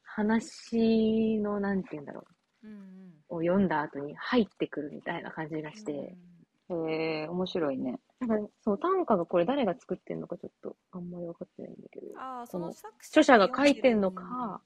[0.04, 2.24] 話の、なんて言うんだろ
[2.64, 2.78] うんうん。
[3.30, 6.16] う、を読んだ後に入ってくるみたいな感じがして、
[6.70, 8.00] へえ、面白いね。
[8.20, 14.62] なんか、そう、短歌がこれ誰が作ってんのかちょっとあんまり分かってないんだけど、ああ、その作著者が書いてんのか、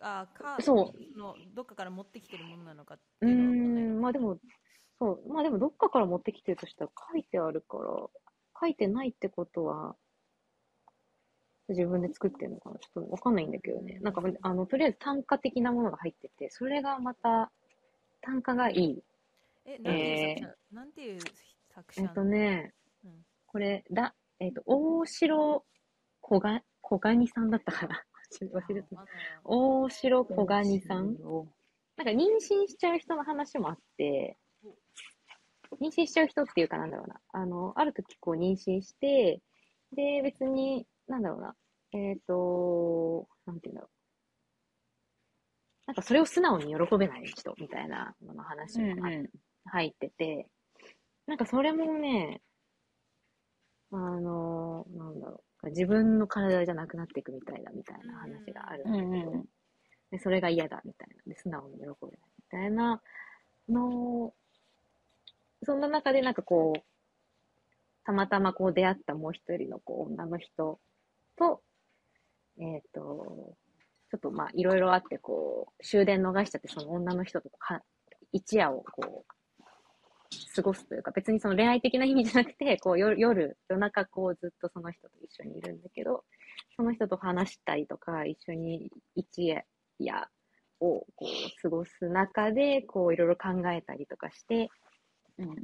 [0.00, 1.18] あーか、そう。
[1.18, 4.38] のどっかから持ってきてるものなのかってうーいうのは分かんないん、まあでも、
[4.98, 7.84] そう、まあでもどっかから持ってきてるとしたら書いてあるから、
[8.60, 9.96] 書いてないってことは、
[11.68, 12.78] 自分で作ってるのかな。
[12.78, 13.98] ちょっとわかんないんだけどね。
[14.00, 17.50] なんか、あの、とりあえず単価的なものが入ってて、それがまた、
[18.22, 19.02] 単価がいい。
[19.68, 21.20] え、なんていう作者、なんていう
[21.74, 23.10] 作者えっとね、うん。
[23.46, 25.64] これ、だ、えっと、大城
[26.20, 28.02] 小が、小ガニさんだったかな。
[28.40, 28.88] 忘れて
[29.44, 31.16] 大城小ガニさん。
[31.96, 34.38] なんか妊娠しちゃう人の話もあって、
[35.80, 37.20] 妊娠しちゃう人っていうかなんだろうな。
[37.32, 39.42] あの、ある時こう妊娠して、
[39.92, 41.56] で、別に、なんだろうな。
[41.92, 43.90] えっ、と、なんていうんだろう。
[45.88, 49.30] なんかそれを素直に喜べない人みたいなのの話もあうん
[49.68, 50.48] 入ってて、
[51.26, 52.40] なんかそれもね、
[53.92, 55.68] あの、なんだろう。
[55.70, 59.48] 自分の体じゃなくなっていくみたいな、みたいな話があるんだけど、うんうん
[60.10, 61.22] で、それが嫌だ、みたいな。
[61.26, 63.02] で、素直に喜べない、みたいな
[63.68, 64.34] のを
[65.64, 66.80] そんな中でなんかこう、
[68.04, 70.80] たまたまこう出会ったもう一人のこう女の人
[71.36, 71.62] と、
[72.60, 73.56] えっ、と、
[74.10, 77.82] ちょっとまあ、いろいろあって、こう、終電逃しちゃって、その女の人とか、
[78.32, 79.34] 一夜をこう、
[80.54, 86.24] 過ごすというか、別にその恋愛的な意味じゃなくて、 こう、夜、夜、夜中こう、ずっとその人と一緒にいるんだけど、
[86.76, 89.46] その人と話したりとか、一緒に一
[89.98, 90.30] 夜
[90.80, 94.68] をこう、過ごす中で、こう、いろいろ考えたりとかして、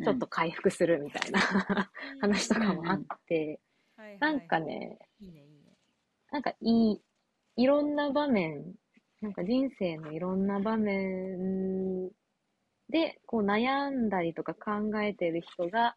[0.02, 1.40] ちょっと回復するみたいな
[2.20, 3.60] 話とかもあって、
[3.96, 5.54] はいはいなんかね、いいねい
[6.30, 7.02] なんかいい、
[7.56, 8.74] いろんな場面、
[9.20, 12.10] なんか人生のいろんな場面
[12.88, 15.96] で、こう悩んだりとか考えてる人が、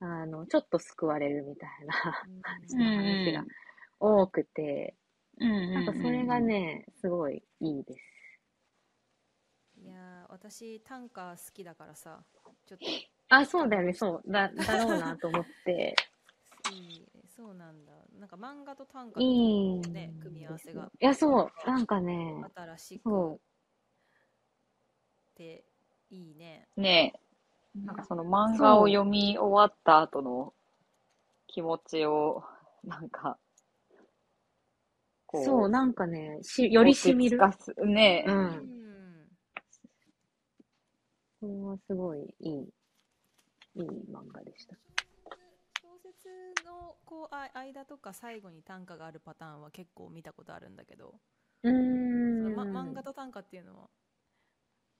[0.00, 1.94] あの、ちょっと救われるみたいな
[2.42, 3.44] 感じの話が
[3.98, 4.94] 多くて、
[5.38, 8.00] ななんかそれがね、すごいいいです。
[9.80, 12.20] いやー私短歌好きだからさ
[12.66, 12.86] ちょっと。
[13.30, 14.32] あ、そうだよね、そう。
[14.32, 15.94] だ、だろうなと思って。
[16.72, 17.92] いいそうなんだ。
[18.18, 21.52] なんか漫画と短歌いいのね組み合わせがいや、そう。
[21.66, 23.40] なんかね、新しく
[25.38, 25.64] そて
[26.10, 27.12] いいねね
[27.76, 30.52] え、なんかその漫画を読み終わった後の
[31.46, 32.42] 気持ちを、
[32.82, 33.38] なんか、
[35.26, 37.38] こそう、なんかね、し、よりしみる。
[37.84, 38.32] ねえ、う。
[38.32, 38.68] うんん
[41.40, 42.52] それはすごいいい、
[43.76, 44.74] いい漫画でした。
[45.80, 46.28] 小説
[46.66, 51.14] のこうあ間とか最後に短歌があるパターンは結構見たことあるんだけど、
[51.62, 52.42] うん。
[52.42, 53.88] のま、漫画と短歌っていうのは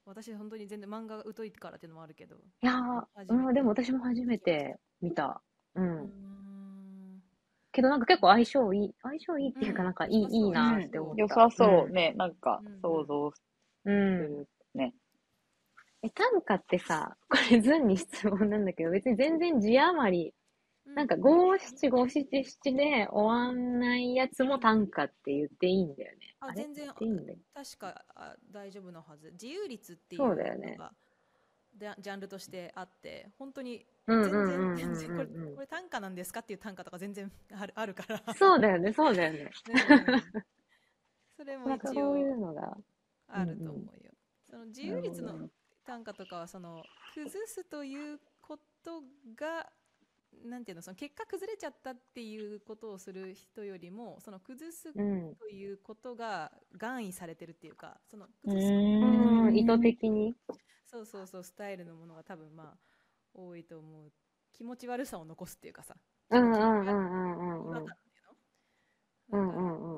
[0.09, 5.41] 私本当に全然漫画が疎いからっていうのもあるけどいやー、うん、でも私も初めて見た。
[5.75, 5.81] う。
[5.81, 7.21] うんん
[7.71, 11.21] けどなんか結構相性いい、相性いいっていうかうんなんかいい、いいなって思った。
[11.21, 13.43] 良さそううんね、なんかうん想像す
[13.85, 14.19] うん。
[14.19, 14.93] るね。
[16.01, 20.33] え、短歌ってさ、これズンに質問なんだけど、別に全然字余り、
[20.95, 26.17] なんか五七五七七で終わんないやつも短歌って言っていいんだよね。
[26.21, 27.37] れあ全然いいんだよ。
[27.53, 30.93] 確かあ大丈夫なはず自由率っていうそうだよねのが
[31.73, 39.51] でジャンルとしてあって本当にうん全うんうんうん然全然これうんうん これ短歌なんですかっていう短歌とか全然あるあるからそうだよね、そうだよね。
[39.69, 39.73] う
[40.17, 40.43] ん
[41.35, 42.77] それも一そうい応うのが。
[43.27, 44.11] あると思うよ、
[44.43, 45.49] その自由率の
[45.85, 49.03] 短歌とかはその崩すということ
[49.35, 49.71] が
[50.45, 55.35] なんていうのその結果崩れちゃったっていうことをする人よりもその崩すうん。
[55.35, 60.35] ということが願意されてるっていうかそのう崩すーうん、意図的に。
[60.85, 62.77] そうそうそうスタイルのものが多分まあ
[63.33, 64.11] 多いと思う
[64.51, 65.95] 気持ち悪さを残すっていうかさ
[66.31, 66.51] うん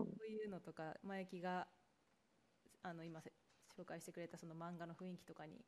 [0.03, 0.05] う。
[0.17, 1.67] そういうのとか前木が
[2.83, 3.31] あの今せ
[3.77, 5.63] 紹介してくれたその漫画の雰囲気とかに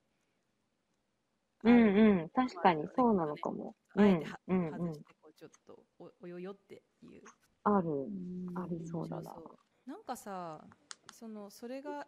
[1.64, 2.30] うん合ううん。
[2.30, 3.76] 確かにそうなのかも。
[3.96, 5.14] うんあえてはうんうん外して。
[5.22, 7.22] こうちょっとおおよよっていう
[7.64, 8.08] ある。
[8.56, 9.32] ありそうだな。
[9.34, 9.50] そうそ
[9.88, 10.64] うなんかさ
[11.12, 12.08] そのそれが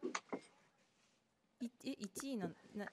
[1.62, 2.86] いえ1位なな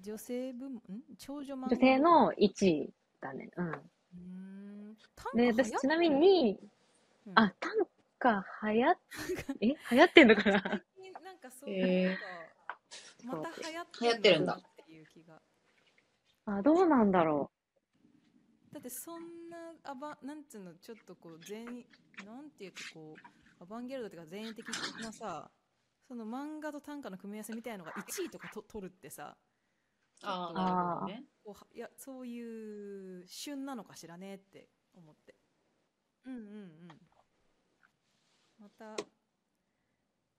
[0.00, 0.76] 女性部門？
[0.76, 0.80] ん？
[1.18, 1.68] 長女漫画？
[1.68, 3.50] 女性の1位だね。
[3.56, 3.70] うん。
[3.70, 4.18] うー
[4.92, 6.58] んで、短歌流行って私ちなみに、
[7.26, 7.72] うんあ、短
[8.18, 8.98] 歌流行っ、
[9.60, 9.66] え？
[9.66, 10.60] 流行ってんのかな？
[10.62, 15.42] 最近なんかそうへーなんかまた流行ってってるんだっていう気が
[16.56, 17.50] あ、どうなんだろ
[18.72, 21.64] だってそんなアバなんつうのちょっとこう全
[22.24, 24.66] なんていうかこうアバンギャルドっていうか前衛的
[25.02, 25.50] なさ
[26.06, 29.36] その漫画と短歌の組み合わせみたいのが1位とかと取るってさ
[30.22, 31.24] ああ、あーなるほどね。
[31.74, 35.34] いやそういう旬なのかしらねって思って。
[36.26, 36.88] うんうんうん。
[38.58, 38.96] また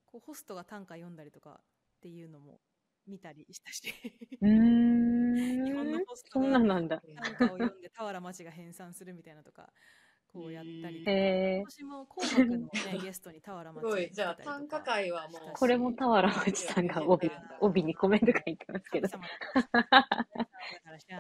[0.06, 1.64] こうホストが短歌読んだりとかっ
[2.02, 2.60] ていうのも
[3.08, 3.94] 見たりしたし。
[4.42, 4.46] う。
[4.48, 5.09] うー
[5.66, 6.06] 日本のん。
[6.06, 7.02] ホストそんがなんなんだ。
[7.02, 9.72] 短歌を読んで俵町が編纂するみたいなとか
[10.32, 11.66] こうやったりとかへえ今。
[11.66, 12.70] 年も紅白の、ね、
[13.04, 14.10] ゲストに俵町すごい。
[14.12, 15.42] じゃあ、短歌会はもう。
[15.54, 19.08] これも俵町さんが帯、帯にコメント書いてますけど。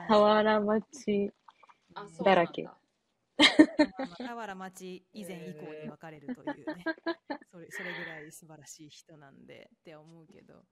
[0.07, 1.33] 俵町
[2.23, 6.83] だらけまあま町以前以降に分かれるというね
[7.51, 10.65] それそれぐらい素晴らしい人なんでって思うけど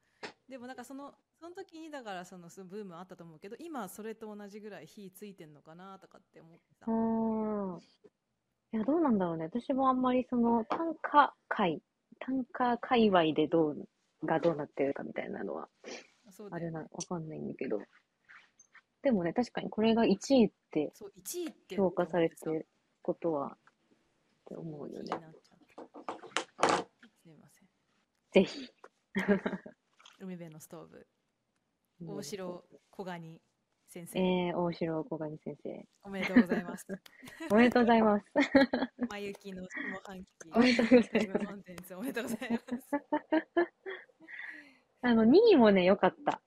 [0.49, 7.81] でもなんかそのその時にだからそのそのブームあったと思うけど今それと同じぐらい火ついてんのかなとかって思ってさうーん。
[8.73, 9.45] いや、どうなんだろうね。
[9.45, 11.81] 私もあんまりその短歌界、
[12.19, 13.87] 短歌界隈でどう、
[14.25, 15.69] がどうなってるかみたいなのは、
[16.29, 17.79] そうだよあれな、わかんないんだけど。
[19.03, 22.67] でもね、確かにこれが1位ってそう1位って評価されてる
[23.01, 23.57] ことは、っ
[24.45, 25.29] てさ思うよね気にな。
[25.29, 25.87] っちゃっ
[26.57, 27.67] たすみません
[28.31, 28.69] ぜひ。
[30.19, 31.07] 海辺のストーブ
[32.05, 33.41] 大城小ガニ
[33.87, 35.85] 先生、えー、大城小金先生。
[36.03, 36.85] おめでとうございます。
[37.49, 38.25] おめでとうございます。
[39.09, 39.69] まゆきの下
[40.03, 40.27] 半期。
[40.53, 42.65] おめでとうございますコンテンツおめでとうございます。
[45.01, 46.41] あの、2位もね、良かった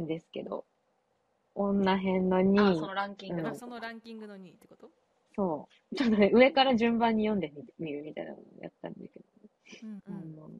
[0.00, 0.64] んですけど、
[1.54, 2.72] 女編の2位。
[2.72, 4.90] あそのランキングうんそのランキングの2位ってこと？
[5.34, 5.96] そう。
[5.96, 9.24] ちょっとね、上から順番に読んでみるみたいなのをやったんだけど。
[9.82, 10.50] うんあの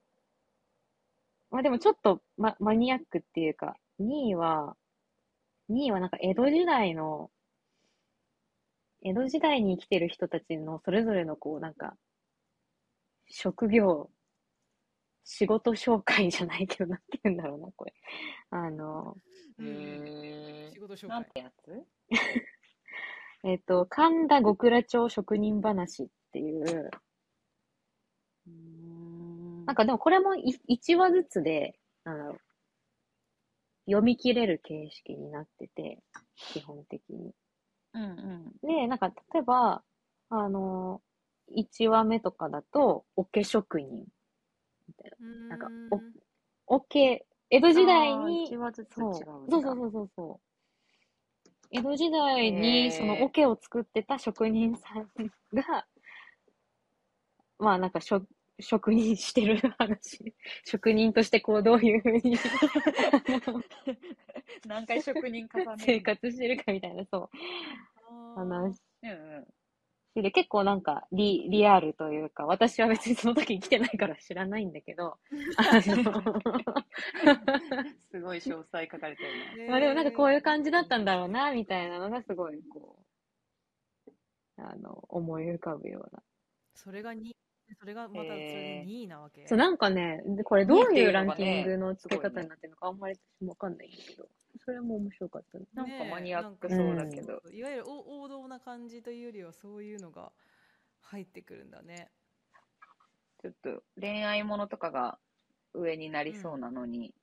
[1.54, 4.74] まあでもちょっと、ま、マニアックっていうか、2位は、
[5.70, 7.30] 2位はなんか江戸時代の、
[9.04, 11.94] 江戸時代に生きてる人たちのそれぞれのこうなんか、
[13.28, 14.10] 職業、
[15.22, 17.94] 仕事紹介じゃないけど、なんて言うんだろうな、これ。
[18.50, 19.16] あの、
[19.56, 19.66] うん。
[19.68, 21.08] へ仕事紹介。
[21.08, 21.86] なんてやつ？
[23.44, 26.90] えっと、神田極楽町職人話っていう、
[29.66, 32.40] なんかでもこれも1話ずつで、なんだろう、
[33.86, 36.02] 読み切れる形式になってて、
[36.52, 37.32] 基本的に。
[37.94, 38.66] うんうん。
[38.66, 39.82] で、なんか例えば、
[40.30, 41.02] あの、
[41.56, 44.06] 1話目とかだと、桶職人。
[44.88, 45.48] みたいな。
[45.50, 45.70] なんか
[46.66, 49.18] お桶、江戸時代に、1話ずつ違そううんだ。
[49.50, 50.54] そうそうそうそうそう。
[51.70, 55.10] 江戸時代へに、ーその桶を作ってた職人さん
[55.54, 55.86] が、
[57.58, 58.26] まあなんか職、
[58.60, 60.34] 職人してる話。
[60.64, 62.36] 職人としてこうどういうふうに
[64.66, 67.28] 何回職人重ね生活してるかみたいな、そう、
[68.36, 69.46] 話うんうん。
[70.22, 75.18] で、結構なんかリ、リアルというか、私は別にその時来てないから知らないんだけど、
[78.12, 79.30] すごい詳細書かれてる
[79.64, 79.68] ね。
[79.68, 82.96] まあでもなんかこういう感じだったんだろうな、みたいなのがすごい、こ
[84.06, 84.12] う、
[84.58, 86.22] あの、思い浮かぶような。
[86.74, 87.34] それが2
[87.80, 89.46] それがまたそれで2位なわけ。
[89.46, 94.28] そう、なんかね、でこれどういうランキングの付け方になってるのかあんまり私もわかんないんだけど、
[94.64, 95.64] それも面白かったね。
[95.74, 100.32] なんかマニアックそうだけどいわゆるお王道な感じというよりはそういうのが
[101.00, 102.10] 入ってくるんだね。
[103.42, 105.18] ちょっと恋愛ものとかが
[105.74, 107.14] 上になりそうなのに、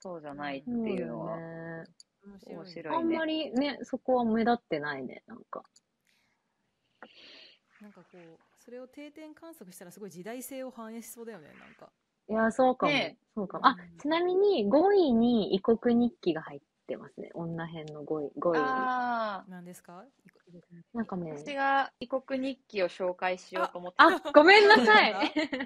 [0.00, 1.84] そうじゃないっていうのはね。
[2.26, 5.62] 面白いね面白いあんまりね、そこは目立ってないね、なんか。
[7.80, 8.16] なんかこう
[8.66, 11.88] それを定点観測したらすごい時代性を反映しそうだよねなんか。
[12.28, 12.92] いや、そうかも。
[12.92, 13.66] ねそうかも。
[13.68, 17.30] あうん、ちなみに5位に異国日記が入ってますね。
[17.34, 18.32] 女編の5位。
[18.40, 18.58] 5位に。
[18.58, 20.02] ああ、何ですか？
[20.94, 21.30] なんかね。
[21.30, 25.14] 私が異国日記を紹介しようと思ってあ、ごめんなさい。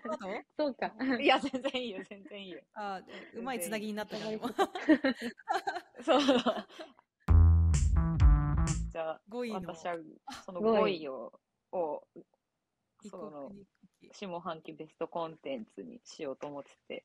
[0.58, 0.92] そうか。
[1.18, 2.60] いや、全然いいよ、全然いいよ。
[2.74, 3.00] あ
[3.32, 4.30] うまいつなぎになったじゃん。
[4.32, 4.48] でも
[6.04, 6.20] そう。
[8.92, 9.96] じゃあ、5位の私は
[10.44, 11.32] その5 5位位を、
[11.72, 12.20] を異
[13.08, 13.52] その
[14.12, 17.04] 下半期ベストコンテンツにしようと思ってて。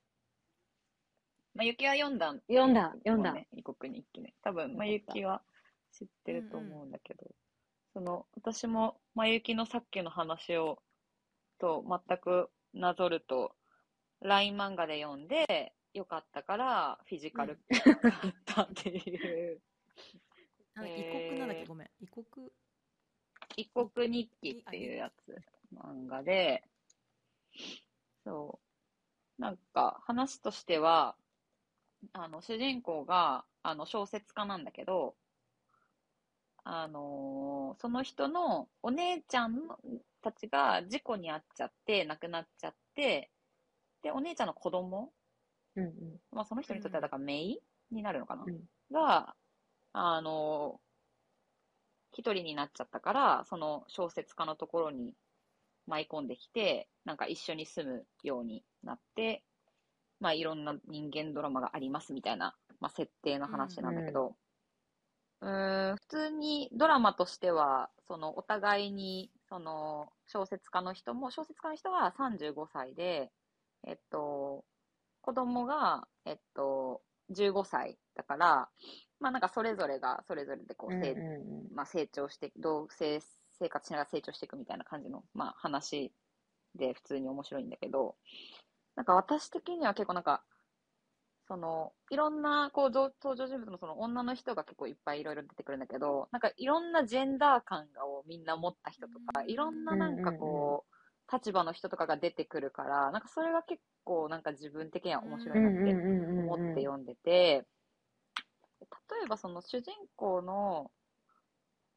[1.54, 3.34] まあ、ゆきは読んだん読んだ読んだ。
[3.34, 4.34] ね、異国日記ね。
[4.44, 5.42] 多分、まゆきは
[5.92, 7.34] 知ってると思うんだけど、
[7.94, 10.82] その、私も、まゆきのさっきの話を、
[11.60, 13.56] と全くなぞると、
[14.22, 17.80] LINE 漫画で読んで、よかったから、フィジカル買
[18.30, 19.62] ったっていう、
[20.76, 21.66] あ異えー国なんだっけ？
[21.66, 21.90] ごめん。
[22.02, 22.26] 異国？
[23.56, 25.42] 異国日記っていうやつ、
[25.74, 26.64] 漫画で、
[28.24, 28.60] そ
[29.40, 29.42] う。
[29.42, 31.16] なんか、話としては、
[32.14, 35.16] あの、主人公が、あの、小説家なんだけど、
[36.64, 39.78] あのーその人のお姉ちゃんの
[40.22, 43.32] たちが事故に遭っちゃって、亡くなっちゃって、
[44.02, 45.14] で、お姉ちゃんの子供、
[45.76, 45.94] うんうん。
[46.32, 47.60] まあ、その人にとっては、だから、姪
[47.92, 48.60] になるのかな、うん
[48.92, 49.36] が、
[49.94, 50.80] あの、
[52.14, 55.14] 一人になっちゃったから、その小説家のところに
[55.88, 59.44] 舞い込んできて、なんか一緒に住むようになって、
[60.20, 64.36] まあいろんな人間ドラマがありますみたいな、まあ設定の話なんだけど、
[65.42, 73.32] うーん、普通にドラマとしては、そのお互いに、その小説家の人も、小説家の人は35歳で、
[73.88, 74.64] えっと、
[75.22, 78.70] 子供が、えっと、15歳だから、
[79.20, 81.76] まあなんかそれぞれがそれぞれでこう成,、うんうんうん。
[81.76, 83.20] まあ、成長して、同性
[83.60, 86.12] 生活しながら成長していくみたいな感じの、まあ話
[86.76, 88.16] で普通に面白いんだけど、
[88.96, 90.44] なんか私的には結構なんか、
[91.48, 100.96] その、いろんな、こう、登登場人物のその女の人が結構いっぱいいろいろ出てくるんだけど、なんかいろんなジェンダー感をみんな持った人とか、いろんななんかこう、
[101.32, 107.66] 立場の人とかが出てくるから、なんかそれが結構なんか自分的には面白いなって思って読んでて、
[108.82, 110.92] 例えばその主人公の、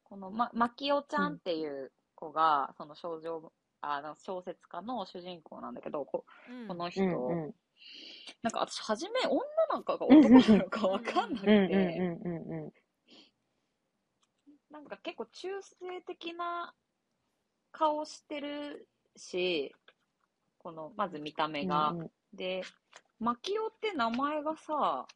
[0.09, 3.51] この、ま、まきおちゃんっていう子が、その少女、
[3.81, 6.67] あの小説家の主人公なんだけど、こうん。
[6.67, 7.55] この人、うんうん。
[8.41, 9.39] なんか私初め女
[9.69, 11.75] なのかが男なのかわかんなくうんうんて、
[12.25, 12.73] うんうん
[14.69, 16.75] なんか結構中性的な
[17.71, 19.73] 顔してるし、
[20.59, 21.89] この、まず見た目が。
[21.89, 22.11] うんうん。
[22.33, 22.61] で、
[23.19, 25.07] マキオって名前がさ、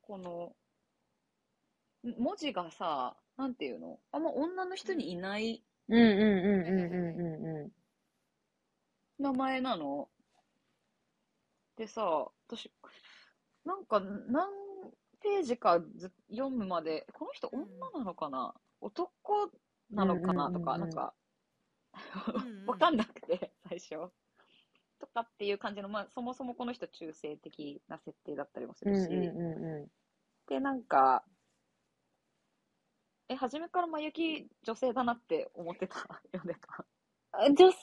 [0.00, 0.56] この、
[2.04, 3.98] ん文字がさ、なんていうの？
[4.12, 5.62] あんま女の人にいない。
[5.88, 7.72] うんうんうんうんうんうんう
[9.18, 10.08] 名前なの？
[11.76, 12.70] でさ、私、
[13.64, 14.50] なんか何
[15.20, 18.54] ページかず読むまで、この人女なのかな？
[18.80, 19.50] 男
[19.90, 20.50] なのかな？
[20.50, 20.90] とか、うんうんうんうん。
[20.90, 21.14] なんか、
[22.66, 24.10] わかんなくて、最初。
[25.00, 29.42] とかっていう感じの、まあ、そもそもこの人中性的な設定だったりもするし、うんう
[29.80, 29.90] んう
[30.48, 31.24] で、なんか、
[33.32, 35.96] え、初めからまゆき女性だなって思ってた、
[36.32, 37.48] 読んでた。
[37.48, 37.54] ん。
[37.54, 37.78] 女性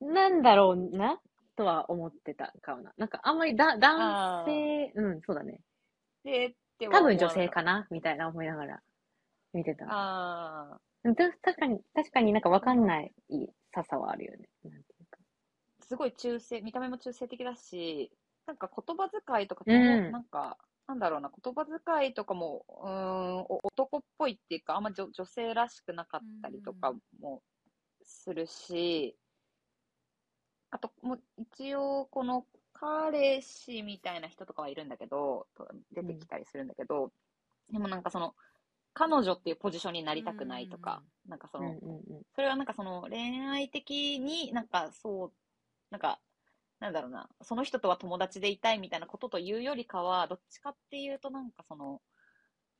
[0.00, 1.18] なんだろうな
[1.56, 2.92] とは思ってたかもな。
[2.98, 5.60] なんかあんまりだ男性、うん、そうだね。
[6.24, 7.80] で、で多分女性かな？
[7.80, 8.80] なみたいな思いながら
[9.52, 9.86] 見てた。
[9.88, 10.80] ああ、
[11.14, 13.12] た確かに、確かになんかわかんない
[13.74, 14.48] ささはあるよね。
[14.64, 15.18] なんていうか。
[15.80, 18.12] すごい中性、見た目も中性的だし、
[18.46, 27.42] なんか言葉遣いとか、うんなんか、なんだろうな、言葉遣いとかも、うーん、お男っぽいっていうか、あんま女女性らしくなかったりとかも
[28.02, 29.16] するし、
[30.70, 37.12] あと、もう一応、この彼氏みたいな人とかはいるんだけど、と出てきたりするんだけど、
[37.70, 38.34] でもなんかその、
[38.94, 41.74] 彼女っていうポジションになりたくないとか、なんかその。
[42.34, 45.32] それはなんかその恋愛的になんかそう、
[45.90, 46.20] なんか、
[46.82, 52.02] なんだろうな、その人とは友達でいたいみたいなことというよりかは、どっちかっていうとなんかその、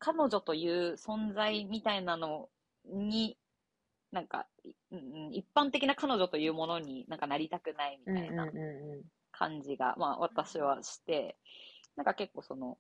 [0.01, 2.49] 彼女という存在みたいなの
[2.85, 3.39] に、
[4.11, 8.47] なんか、いうん一般的な彼女というものになんかなりたくないみたいな。
[9.33, 11.37] 感じが、まあ私はして、
[11.97, 12.79] なんか結構その、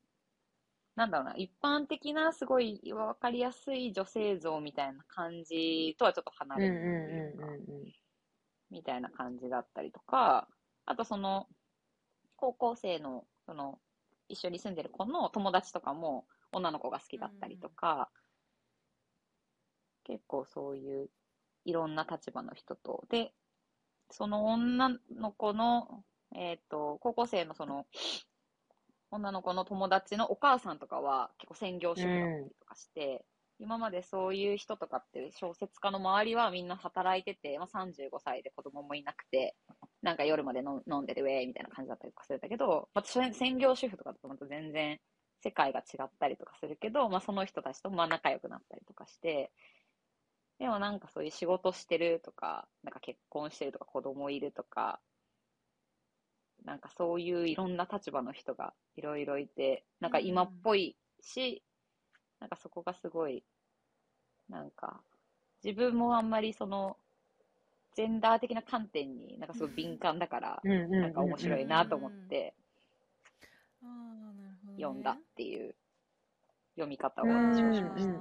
[0.94, 7.34] なんだろうな、一般的なすごいわかりやすい女性像みたいな感じとはちょっと離れる
[8.70, 10.46] みたいな感じだったりとか、
[10.86, 11.46] あとその、
[12.36, 13.78] 高校生の、その、
[14.28, 18.10] 一緒に住んでる子の友達とかも女の子が好きだったりとか、
[20.04, 21.10] 結構そういう
[21.64, 23.32] いろんな立場の人と、で、
[24.10, 26.04] その女の子の、
[26.34, 27.86] えっ、と、高校生のその、
[29.10, 33.24] 女の子の友達のお母さんとかは結構専業主婦だったりとかして、
[33.58, 39.54] 今までそういう人とかって小説家の周りはみんな働いてて、まあ、35歳で子供もいなくて、
[40.02, 44.98] なんか夜まで飲んでてウェーみたいな感じだったりとかするんだけど、まあ、専専業主婦とかだとまた全然
[45.42, 49.52] 世界が違ったりとかするけど、まあ、その人たちとまあ仲良くなったりとかして、
[50.58, 55.00] でもなんかそういう仕事してるとか、なんか結婚してるとか子供いるとか、
[56.64, 61.64] なんかそういういろんな立場の人がいろいろいて、なんか今っぽいし、
[62.38, 63.44] なんかそこがすごい、
[64.48, 65.00] なんか
[65.64, 66.96] 自分もあんまりその、
[67.94, 70.60] ジェンダー的な観点になんかすごい敏感だから。
[70.64, 72.54] なんか面白いなと思って
[73.82, 74.82] ああ、なるほど、ね。
[74.82, 75.74] 読んだっていう
[76.74, 78.12] 読み方を私はしました。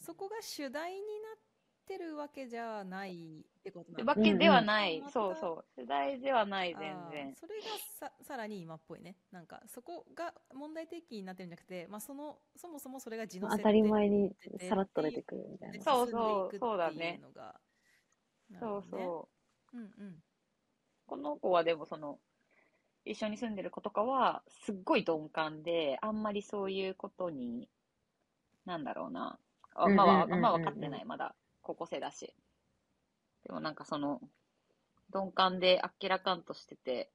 [0.00, 1.02] そこが主題にな
[1.36, 1.38] っ
[1.86, 5.80] てるわけじゃないってことなわのけではない、うんうんそうそう。
[5.80, 7.34] 世代ではない、全然。
[7.36, 7.64] それが
[7.98, 14.32] ささらに今っぽいねなんかそこが問題提起になってるんじゃなくて、まあ、そのそもそもそれが地の当たり前に
[14.68, 15.84] さらっと出てるくるみたいな。
[15.84, 17.20] そうそうそうだね
[18.60, 19.28] そううそ
[19.72, 19.76] う。
[19.76, 20.22] うんうん
[21.06, 22.18] この子はでもその、
[23.04, 27.68] 一緒に住んでる子とかは、すっごい鈍感で、あんまりそういうことに、
[28.64, 29.38] なんだろうな。
[29.74, 32.34] あまあ、まあ分かってない、まだ高校生だし。
[33.44, 34.20] でもなんかその、
[35.12, 37.10] 鈍感であっけらかんとしてて、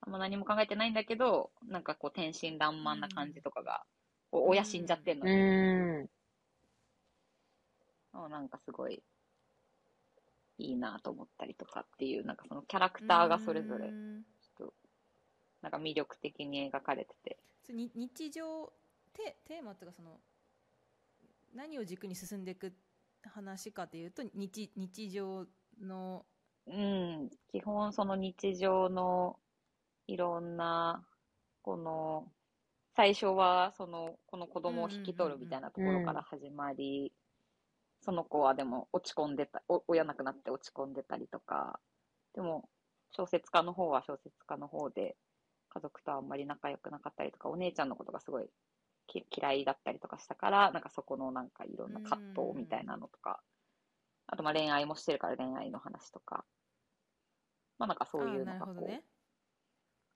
[0.00, 3.84] あんま何も考えてないんだけど、なんかこう天真爛漫な感じとかが、
[4.30, 6.08] こう親死んじゃってんのうに、ん。
[8.12, 9.02] あなんかすごい、
[10.58, 14.74] いいなと思ったりとかっていう、なんかそのキャラクターがそれぞれう、んちょっと、
[15.62, 17.38] なんか魅力的に描かれてて。
[17.72, 18.72] に日常
[19.12, 20.20] テテーマっていうかその
[21.54, 22.72] 何を軸に進んでいく
[23.24, 25.46] 話かというと日日常
[25.80, 26.24] の
[26.68, 29.36] うん、基本その日常の
[30.06, 31.04] いろんな、
[31.62, 32.24] この、
[32.94, 37.12] 最初はその、この子供を引き取るみたいなところから始まり、
[38.06, 41.80] その子はでも落ち込んでた、お親亡くなって落ち込んでたりとか、
[42.34, 42.68] でも
[43.10, 45.16] 小説家の方は小説家の方で
[45.70, 48.46] 家族とあんまり仲良くなかったりとか、お姉ちゃんのことがすごい
[49.08, 53.40] き嫌いだったりとかしたから、なんかそこのなんかいろんな葛藤みたいなのとか、
[54.28, 56.44] あとまあ恋愛もしてるから恋愛の話とか、
[57.78, 59.02] まあなんかそういうのがこう、ね。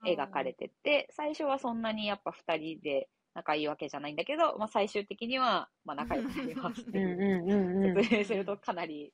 [0.05, 8.05] 描かれてて、最初はそんなにやっぱ二人で仲いいわけじゃないんだけど、まあ最終的には、まあ仲良くなりますってうんいう。
[8.05, 9.13] 説明するとかなり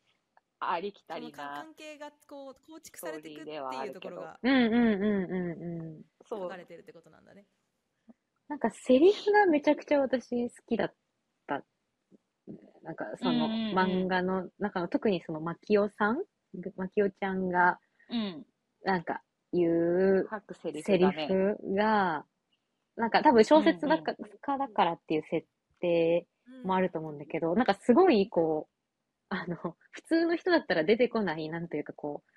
[0.59, 1.75] ありきたりな関。
[1.75, 6.03] 係がこう構築されていくってストーリーではあいうところがうんうんうんうんうん。
[6.25, 6.57] そう書か。
[6.57, 7.45] れてるってことなんだね。
[8.49, 10.95] なんかセリフがめちゃくちゃ私好きだっ
[11.47, 11.65] た。
[12.83, 16.23] なんかその漫画の中の特にそのマキオさん？
[16.77, 18.47] マキオちゃんがうん。
[18.85, 19.21] なんか
[19.53, 20.29] 言う
[20.63, 20.81] セリ。
[20.83, 22.25] フが、
[22.97, 25.47] なんか多分小説だか家だからっていう設
[25.81, 26.27] 定
[26.65, 28.77] もあると思うんだけど、なんかすごいこう、
[29.29, 29.57] あの、
[29.91, 32.31] 普通の人だったら出てこない、なんというかこう、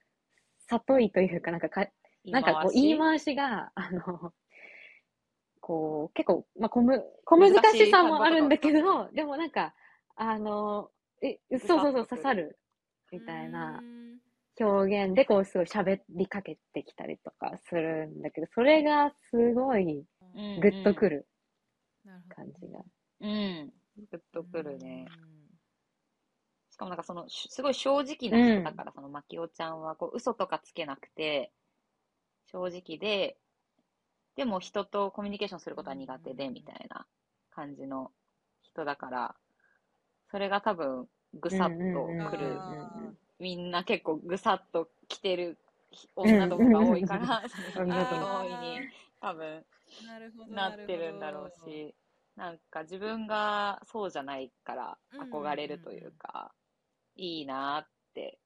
[0.68, 1.88] 里いというか、なんかか、
[2.26, 4.34] なんかこう、言い回しが、あの、
[5.62, 9.74] こう、結構、まあ、小む、小難しさもあるんだけど、でもなんか、
[10.16, 10.92] あの、
[11.22, 12.60] え、そうそうそう、刺さる、
[13.12, 13.82] みたいな
[14.60, 19.84] 表現で、こう、すごい喋りかけてきたりとかするんだけど、それがすごい、
[20.36, 21.28] うんグッとくる
[22.36, 22.80] 感じが。
[23.22, 23.74] うん。
[24.12, 25.06] グッとくるね。
[25.24, 25.40] うん
[26.72, 31.52] しかもなんかその、しすごい正直な人だから、その、まきおちゃんは、こう、嘘とかつけなくて、
[32.52, 33.38] 正直で、
[34.38, 37.06] でも人とコミュニケーションすることは苦手で、みたいな
[37.52, 38.12] 感じの
[38.62, 39.36] 人だから、
[40.32, 42.58] それが多分、ぐさっとうんうんうんくる。
[43.40, 45.58] みんな結構ぐさっと来てる
[46.16, 48.80] 女の子が多いから、その 女の子多いに
[49.22, 49.66] 多分
[50.50, 51.96] なってるんだろうし、
[52.36, 56.54] なんか自分がそうじゃないから憧れるというか、
[57.16, 58.40] いいなって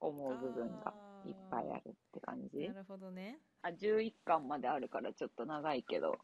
[0.00, 0.94] 思う部分が
[1.24, 2.68] いっぱいあるって感じ。
[2.68, 2.74] な。
[2.74, 3.38] るほどね。
[3.62, 6.18] あ、11巻まであるからちょっと長いけど。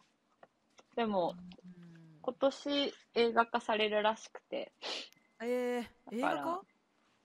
[0.94, 1.88] でも、うん
[2.28, 4.70] 今年映画化されるらしくて、
[5.40, 6.62] えー、映だから画化？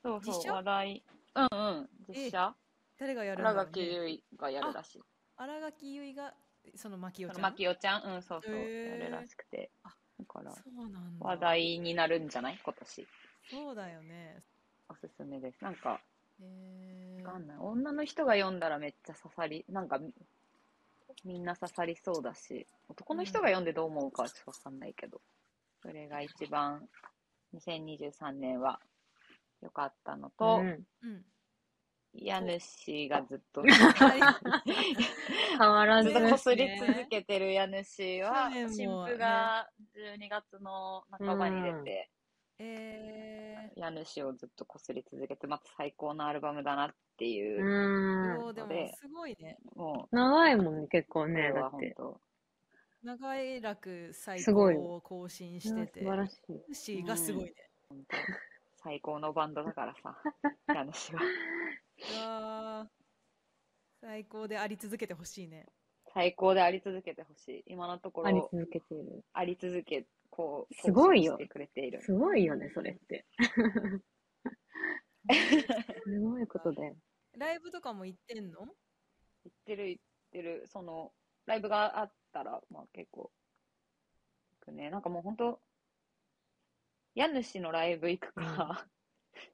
[0.04, 0.54] そうそう、実写？
[0.54, 1.04] 話題、
[1.36, 2.56] うんうん、実写？
[3.00, 5.02] 誰がやるんだろう、荒垣ね、結衣がやるらしい。
[5.38, 6.34] 新垣結衣が
[6.76, 7.34] その牧代ちゃん？
[7.34, 9.00] そのマキオちゃん、うん、そうそう、へー。
[9.02, 9.72] やるらしくて。
[9.84, 9.90] あ
[10.20, 11.26] だから、そうなんだ。
[11.26, 12.60] 話題になるんじゃない？
[12.64, 13.08] 今年。
[13.50, 14.44] そうだよね。
[14.90, 15.64] おすすめです。
[15.64, 16.00] なんか、
[16.42, 17.58] えわかんない。
[17.60, 20.14] 女の人が読んだらめっちゃ刺さり、なんかみ、
[21.26, 25.20] みんな刺さりそうだし、男の人が読んでどう思うかはちょっとわかんないけど、
[25.82, 26.88] それが一番、
[27.56, 28.80] 2023年は
[29.64, 30.68] 良かったのと、うん。
[31.04, 31.26] うん。
[32.16, 33.72] 家主がずっと、 変
[35.60, 36.22] わらずずっ。
[36.22, 42.10] とこすり続けてる家主は、新婦が12月の半ばに出て、
[42.60, 48.94] え家主をずっとこすり続けて、また最高のアルバムだなっていうう、でもで。
[48.96, 49.58] すごいね。
[49.76, 51.96] も長いもんね、結構ね、だって。
[53.02, 56.02] 長い楽最すごい高を更新してて。
[56.02, 56.40] 素晴らし
[56.70, 56.76] い。
[56.76, 57.54] しがすごいね、
[57.90, 58.18] 本当
[58.84, 60.18] 最高のバンドだからさ、
[60.68, 61.22] 家主は。
[61.22, 63.04] うわー
[64.02, 65.66] 最高であり続けてほしいね
[66.14, 67.64] 最高であり続けてほしい。
[67.68, 69.24] 今のとこありろ、続けている。
[69.32, 72.02] あり続け、こう、すごいよてくれている。
[72.02, 73.26] すごいよね、それって。
[76.04, 76.98] すごいことだよ。
[77.38, 78.66] ライブとかも行ってんの？
[78.66, 79.98] 言ってる言っ
[80.32, 81.14] てる、その、
[81.46, 83.32] ライブがあったら、まあ結構、
[84.60, 84.90] 行くね。
[84.90, 85.62] なんかもう本当
[87.16, 88.86] 家主のライブ行くか、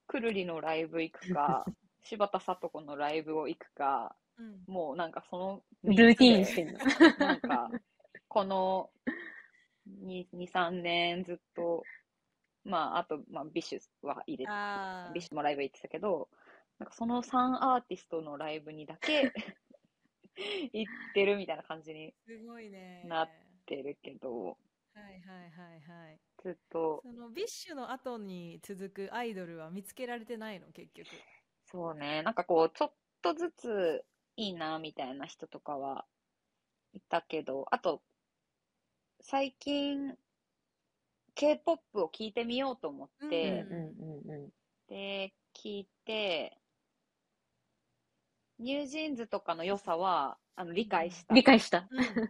[0.08, 1.66] くるりのライブ行くか、
[2.04, 4.64] 柴田聡子のライブを行くか、うん。
[4.68, 6.80] もうなんかそのルーティーンしてんの。
[7.18, 7.70] なんか、
[8.28, 8.90] この
[9.88, 11.84] 2、2 3年ずっと、
[12.64, 16.30] まあ、あと、まあ、 BiSH は入れて、あ BiSH もライブ行ってたけど、
[16.78, 19.34] なんかその3アーティストのライブにだけ
[20.72, 23.04] 行ってるみたいな感じにすごいね。
[23.06, 23.30] なっ
[23.66, 24.58] てるけど、
[25.00, 26.20] はいはいはいはい。
[26.44, 31.08] ずっと、その BiSH の後に続くアイドルは見つけられてないの結局。
[31.66, 32.92] そうね、なんかこう、ちょっ
[33.22, 34.04] とずつ
[34.36, 36.06] いいな、みたいな人とかは
[36.94, 38.02] いたけど、あと、
[39.22, 40.18] 最近、
[41.36, 44.50] K-POP を聞いてみようと思って、うんうんうん
[44.90, 46.58] で、聞いて、
[48.58, 51.34] ニュージーンズとかの良さは、あの、理解した。
[51.34, 51.88] 理解した。
[51.92, 52.30] うん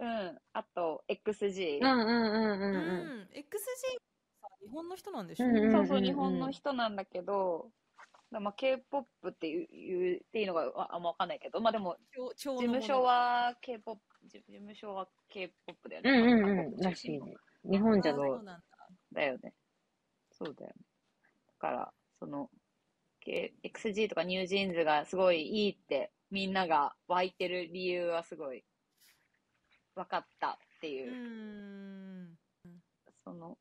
[0.00, 0.38] うん。
[0.54, 1.78] あと、XG。
[1.80, 3.20] うんうんうんううんうん。
[3.20, 3.58] ん XG
[4.40, 5.46] さ日本の人なんでしょ？
[5.46, 7.70] うんうんそうそう、日本の人なんだけど、
[8.30, 16.10] まあ、K-POP っていう言っていいのかああんまわかんないけど、まあでも、事務所は K-POP、事務所は K-POP だよね。
[16.10, 16.76] うんうんうん。
[16.78, 17.34] らしいね。
[17.64, 18.30] 日本じゃあない。
[18.30, 18.64] そうなんだ
[19.12, 19.52] だよね。
[20.30, 20.74] そうだよね。
[21.48, 22.48] だから、その、
[23.20, 28.64] K- XG とかニュージーンズがすごいいいって、みんなが湧いてる理由はすごい
[29.94, 32.38] 分かったってういう、ーん。
[33.24, 33.58] その、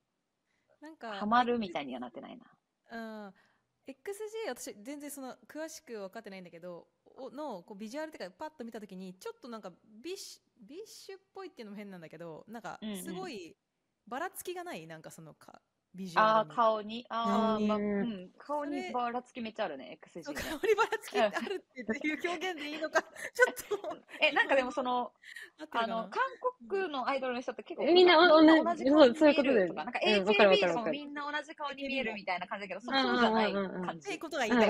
[0.82, 3.28] なんかハマるみたいにはなってないな。
[3.28, 3.34] うん。
[3.88, 6.86] XG 私全然その詳しく分かってないんだけど
[7.18, 9.72] おのこうビジュアルとかパッと見た時にちょっとなんか
[10.04, 13.56] ビッシビッシュっぽいっていうのも変なんだけどなんかすごい
[14.08, 15.62] ばらつきがないなんかそのか
[16.00, 20.60] ビジュアああ、ルに顔に、ああ、うんまあ、うん、顔にばらつきめっちゃあるね、そう XG 香ね。
[20.64, 23.98] りばらつきってあるっていう表現でいいのか ちょっと。
[24.22, 25.12] え、なんかでもその、
[25.72, 26.24] あの、韓
[26.70, 30.86] 国のアイドルの人って結構、みんな同じ顔にそうそういうことだよね見えるとか、なんかうんわかるわか AKB るわかる。
[30.86, 33.76] もみんな同じ顔に見えるみたいな感じだけど、そうんそうじゃないうんうん。
[33.76, 34.06] うん感じ。
[34.08, 34.20] っていう。
[34.20, 34.70] ことが言いたい。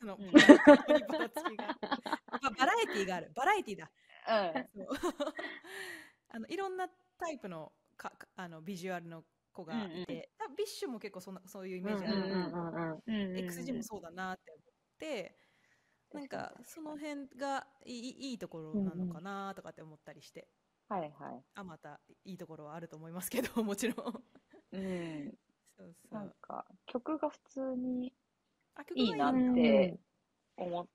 [0.00, 0.30] その、 うん。
[0.32, 1.78] 顔にばらつきが。
[2.42, 3.32] まバラエティーがある。
[3.36, 3.90] バラエティーだ。
[4.26, 4.86] うん。
[4.86, 5.14] そう。
[6.30, 6.88] あのいろんな
[7.18, 9.24] タイプのかかあのビジュアルの
[9.54, 13.36] 子がいて、多分 BiSH も結構そんなそういうイメージある、うんうんうんうんうん。
[13.38, 14.62] XG もそうだなって思っ
[14.98, 15.38] て、
[16.12, 20.48] なんかその辺がいいいいところなのかなとかって思ったりして、
[20.88, 24.24] はいはあまたいいところはあると思いますけど もちろん。
[24.72, 24.76] い。
[24.76, 24.80] う
[25.30, 25.38] ん。
[25.76, 26.14] そうそう。
[26.14, 28.12] なんか、曲が普通に
[28.94, 29.98] いいなって
[30.56, 30.86] 思っ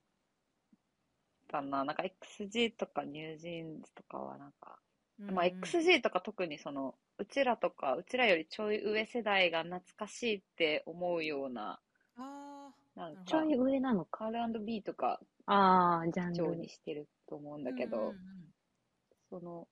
[1.48, 1.84] たな。
[1.84, 4.80] なんか XG とかニュージーンズとかはなんか、
[5.28, 11.80] まあ、XG とか特にその、うちらとか、うちらよりちょい上世代が懐かしいって思うような、
[12.18, 14.26] あなんか、ちょい上なのか。
[14.26, 16.70] R&B とかああ、ジャンルに。
[16.70, 18.16] してると思うんーだけど、うんうんうん。
[19.30, 19.68] その、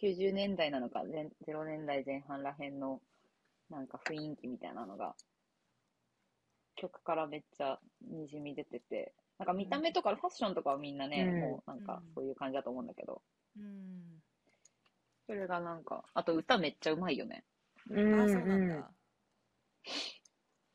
[0.00, 3.00] 90年代なのか、前0年代前半らへんの、
[3.70, 5.14] なんか雰囲気みたいなのが、
[6.76, 11.40] 曲からめっちゃにじみ出てて、なんか見た目とかファッションとかはみんなね、うん。
[11.40, 12.14] もうなんかうん。
[12.14, 13.22] そういう感じだと思うんだけど、
[13.56, 14.15] うん
[15.26, 17.44] それがなんか、あと歌めっちゃうまいよね。
[17.90, 18.90] うんあそうなんうんだ。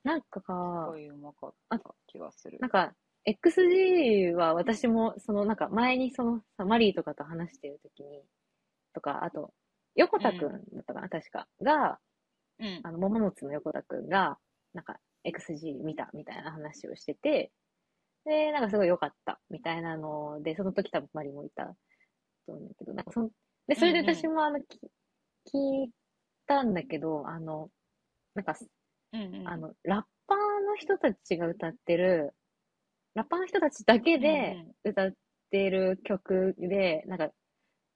[0.03, 2.57] なんかすごい、うまかった気がする。
[2.59, 2.93] なんか、
[3.25, 8.23] XG は私も、その、なんか前にそのさ、マリーとかと話してるときに、
[8.93, 9.53] とか、あと、
[9.95, 11.99] 横田くんだったかな、確か、が、
[12.59, 12.81] うん。
[12.83, 14.37] あの、桃松の横田くんが、
[14.73, 17.51] なんか、XG 見たみたいな話をしてて、
[18.25, 23.29] で、なんかすごい良かったみたいなので、その時多分マリーもいたと思うんだけど、なんかその、
[23.68, 24.80] で、それで私もあの、き
[25.53, 25.91] 聞い
[26.47, 27.70] たんだけど、あの、
[28.36, 28.55] なんか、
[29.14, 29.47] うんうん。
[29.47, 30.38] あの、ラッパー
[30.68, 32.34] の人たちが歌ってる、
[33.16, 35.14] ラッパーの人たちだけで歌っ
[35.51, 37.30] てる曲で、なんか、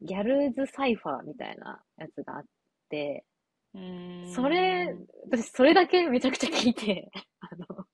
[0.02, 2.44] ギャルズサイファーみたいなやつがあっ
[2.90, 3.26] て、
[3.74, 4.96] うーん、それ、
[5.32, 7.10] 私それだけめちゃくちゃ聞いて、
[7.40, 7.88] あの、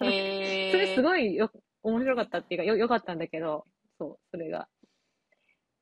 [0.00, 1.50] へー それすごいよ、
[1.82, 3.66] 面白かったっていうか、よ、良かったんだけど、
[3.98, 4.68] そう、それが。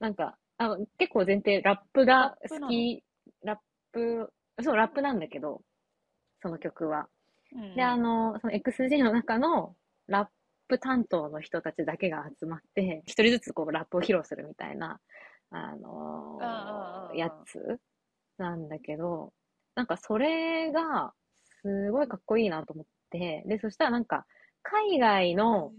[0.01, 3.03] なんか、あの、結構前提、ラップが好き、
[3.45, 3.59] ラッ
[3.93, 4.33] プ、
[4.63, 5.63] そう、ラップなんだけど、
[6.41, 7.09] その曲は。
[7.55, 7.75] うん。
[7.75, 9.75] で、あの、その XG の中の
[10.07, 10.29] ラッ
[10.69, 15.01] プ担当の人たちだけが集まって、一人ずつこうラップを披露するみたいな、
[15.51, 17.79] あのうんうんうんうんやつ
[18.39, 19.33] なんだけど、
[19.75, 21.13] なんかそれが
[21.63, 24.27] すごいかっこいいなと思って、で、そしたらなんか
[24.63, 25.73] 海外の、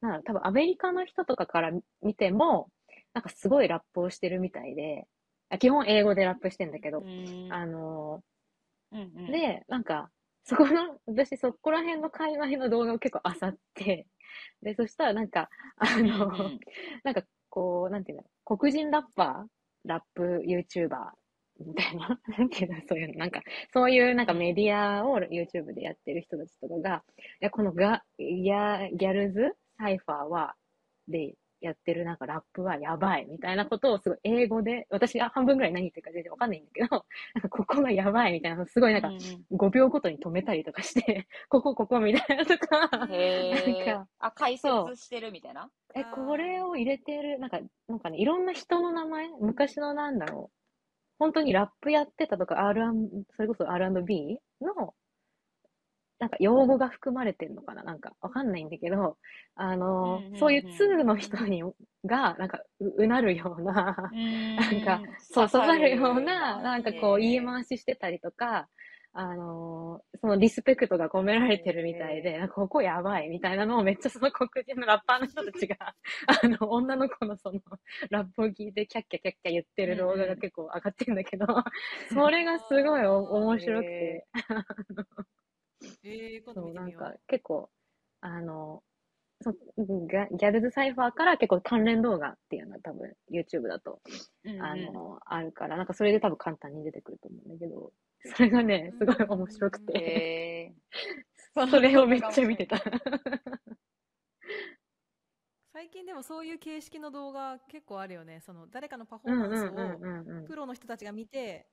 [0.00, 1.72] なん多分アメリカの人とかから
[2.02, 2.68] 見ても、
[3.16, 5.06] なんかすごいラップをしてるみたいで、
[5.48, 7.48] あ基本英語でラップしてんだけど、うん。
[7.50, 8.20] あの
[8.92, 9.32] うんうん。
[9.32, 10.10] で、なんか、
[10.44, 14.06] そこの、 私そこら辺の界隈の動画を結構漁って、
[14.60, 15.48] で、そしたらなんか、
[15.78, 16.60] あの、うん
[17.04, 21.10] なんかこう、なんていうんだろう、黒人ラッパー、ラップ YouTuber
[21.64, 23.40] みたいな、 なんていうの、そういうの、なんか、
[23.72, 27.04] そういうなんかメディアを YouTube でやってる人たちとかが、
[27.40, 30.54] いや、このガ、ギャ、ギャルズサイファーは、
[31.08, 31.34] で、
[31.66, 36.88] やってるなんかラップはやばいみたいなことをすごい英語で、私が半分ぐらい何言ってるか全然わかんないんだけど、
[37.34, 39.44] なんかここがやばいみたいなのすごいなんかうんうん。
[39.56, 45.70] 5秒ごとに止めたりとかして、 ここここみたいなとか、へなんーあ、解説してるみたいな？
[45.94, 50.56] え、これを入れてる、なんか、なんかね、いろんな人の名前、昔のなんだろう、
[51.18, 54.94] 本当にラップやってたとか、R&、それこそ R&B の、
[56.18, 57.82] なんか用語が含まれてるのかな？
[57.82, 59.18] なんかわかんないんだけど、
[59.54, 61.62] あのうんうんうんそういう通の人に、
[62.04, 63.96] が、なんかう、うなるような、
[64.54, 66.78] なんか、そう、刺さるような、な。
[66.78, 68.68] んかこう、言い回ししてたりとか、
[69.18, 75.76] あのーそのリスペクトが込められてるみたいで、なんかここやばいみたいなのをめっちゃその黒人のラッパーの人たちが、
[76.42, 77.60] あの、女の子のその、
[78.10, 81.46] ラップを聞いてキャッキャキャッキャ言ってる動画が結構上がってるんだけど、
[82.12, 84.26] それがすごいお面白くて、
[86.06, 87.02] えー、今度そう、見てみよう。
[87.02, 87.70] なんか結構、
[88.20, 88.82] あの、
[89.42, 94.00] そギャギャルズサイファーから結構関連動画っていうのは多分 YouTube だと
[94.60, 97.92] あの、あるから、なんかそれで多分簡単に出てくると思うんだけど、
[98.24, 100.74] それがね、すごい面白くて、へ
[101.70, 102.82] それをめっちゃ見てた。
[105.72, 108.40] 最近でもそういう形式の動画結構あるよね。
[108.40, 110.44] その誰かのパフうんうんォーマンスをうんうんうん。
[110.46, 111.68] プロの人たちが見て、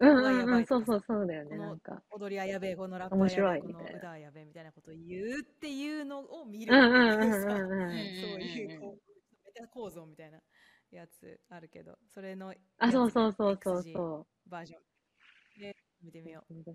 [0.00, 2.02] うんうんうん、そうそうそうだよね、なんか。
[2.12, 6.74] 踊りはやべえ、このラップは面白やべえ、このいみたいな歌はやべえみたいなことを言うっていうのを見うる。
[6.74, 9.00] そういうこう、
[9.44, 10.38] メタ構造みたいな
[10.90, 15.60] やつあるけど、それのあ、そうそうそうそうそバージョン。
[15.60, 16.54] で、見てみよう。
[16.54, 16.66] う。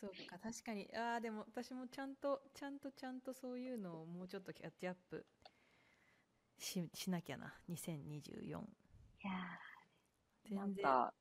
[0.00, 0.88] そうか、確かに。
[0.94, 5.24] ああ、でも私もちゃんと、ちゃんとちゃんとそういうのをもうちょっとキャッチアップ
[6.58, 7.54] ししなきゃな。
[7.68, 8.60] 2024。
[8.60, 9.32] いや
[10.44, 11.12] 全然か、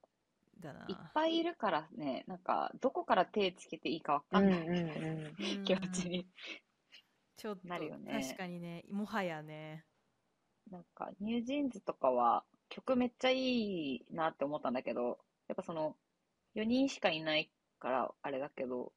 [0.62, 0.86] だな。
[0.88, 5.36] いっぱいいるからね、なんか、どこから手つけていいかわかうんんないうんうん
[5.66, 6.28] 気持ちに。
[7.38, 9.86] ちょっと、なるよね確かにね、もはやね。
[10.70, 13.38] なんか、ニュージーンズとかは、曲めっちゃい
[13.98, 15.98] いなって思ったんだけど、やっぱその、
[16.56, 18.94] 4人しかいないから、あれだけど、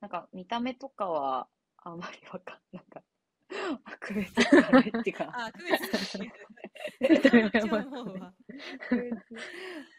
[0.00, 3.04] なんか、見た目とかは、あんまりわかんなんか、っ
[3.84, 4.92] あ、区別つかない。
[7.00, 8.34] 別にこっちは思うわ
[8.88, 9.16] 区別、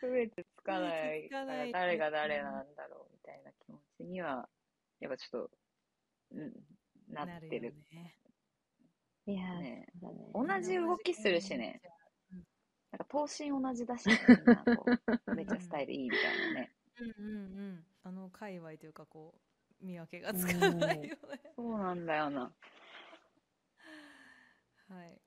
[0.02, 1.24] 区別つかない。
[1.24, 1.72] 区別つかない。
[1.72, 3.42] から、誰が誰なんだろうみたい。
[3.44, 4.50] な気持ちには、
[5.00, 5.52] やっぱちょっと、
[6.32, 6.54] うん、
[7.14, 7.76] なってる。
[7.92, 8.18] ね。
[9.26, 9.36] い。
[9.36, 9.88] やー、ね。
[10.34, 11.82] 同じ動きするしね。
[11.84, 12.44] うん
[12.92, 14.86] なんか、頭身同じだし、みんな、こ
[15.28, 16.08] う、めっちゃスタイルい。
[16.08, 16.10] い。
[16.10, 16.40] みたい。
[16.54, 16.72] なね。
[17.00, 17.86] うんうんうん。
[18.04, 18.90] あの界隈とい。
[18.90, 19.36] うか、こ
[19.82, 21.08] う、見分けがつかない。
[21.08, 21.18] よね。
[21.56, 22.52] そうなんだよな。
[24.90, 25.22] はい。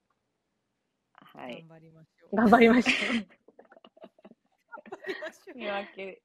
[1.14, 1.68] はい頑。
[1.68, 2.36] 張りましょう。
[2.36, 2.90] 頑張りましょ
[5.54, 6.22] う見分け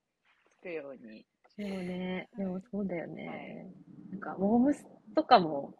[0.59, 1.25] つくように。
[1.57, 1.61] う。
[1.61, 3.27] でもね、でもそうだよね。
[3.27, 4.85] はいなんか、モームス
[5.15, 5.73] とかも、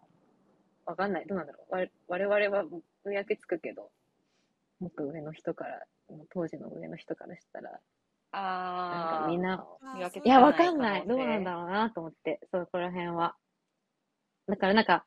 [0.86, 1.26] わかんない。
[1.28, 1.74] どうなんだろう。
[1.74, 2.64] 我我々は
[3.06, 3.90] 見分けつくけど、
[4.80, 5.86] もっと上の人から、
[6.34, 9.24] 当時の上の人からしたら、なん。
[9.24, 11.08] かみんな、見分けついや、わかかんない。
[11.08, 13.36] どうなんだろうなと思って、そこら辺は。
[14.48, 15.06] だからなんか、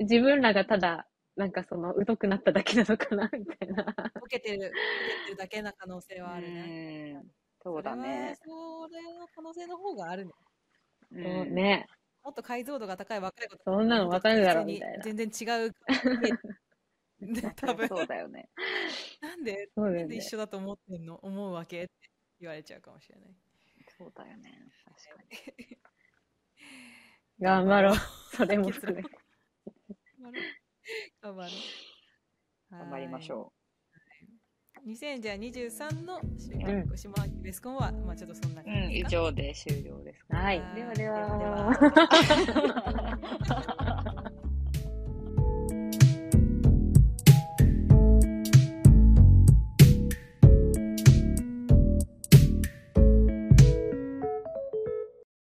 [0.00, 1.06] 自分らがただ、
[1.36, 3.84] なんかその、疎くなっただけなのかな、みたいな。
[4.18, 7.12] ボケてる、ボケてるだけな可能性はあるね。
[7.14, 7.30] うん。
[7.62, 8.36] そうだね。
[8.42, 10.32] それの可能性の方があるね。
[11.12, 11.86] うんそうね。
[12.22, 15.74] もっと解像度が高い若い子とそんなのわかるだろうみたいな全然違う。
[17.20, 18.48] で 多分そうだよね。
[19.20, 20.34] なんで、ねなんで一。
[20.34, 21.16] 緒だと思ってんの？
[21.16, 21.84] 思うわけ？
[21.84, 21.92] って
[22.40, 23.30] 言われちゃうかもしれない。
[23.98, 24.68] そうだよね。
[24.84, 25.28] 確かに。
[27.40, 27.94] 頑張ろう。
[28.36, 29.02] それも含め。
[31.22, 31.50] 頑張ろう。
[32.70, 33.32] 頑張りましう。
[33.32, 33.52] ょ
[34.86, 36.38] 2023のん
[36.96, 38.70] 下半期ベスコンは、まあちょっとそんなう。
[38.70, 39.10] うん、以感じですか？
[39.10, 40.36] 上で終了ですか。
[40.36, 40.60] はい。
[40.60, 41.66] はいではでではでは。
[41.66, 41.74] は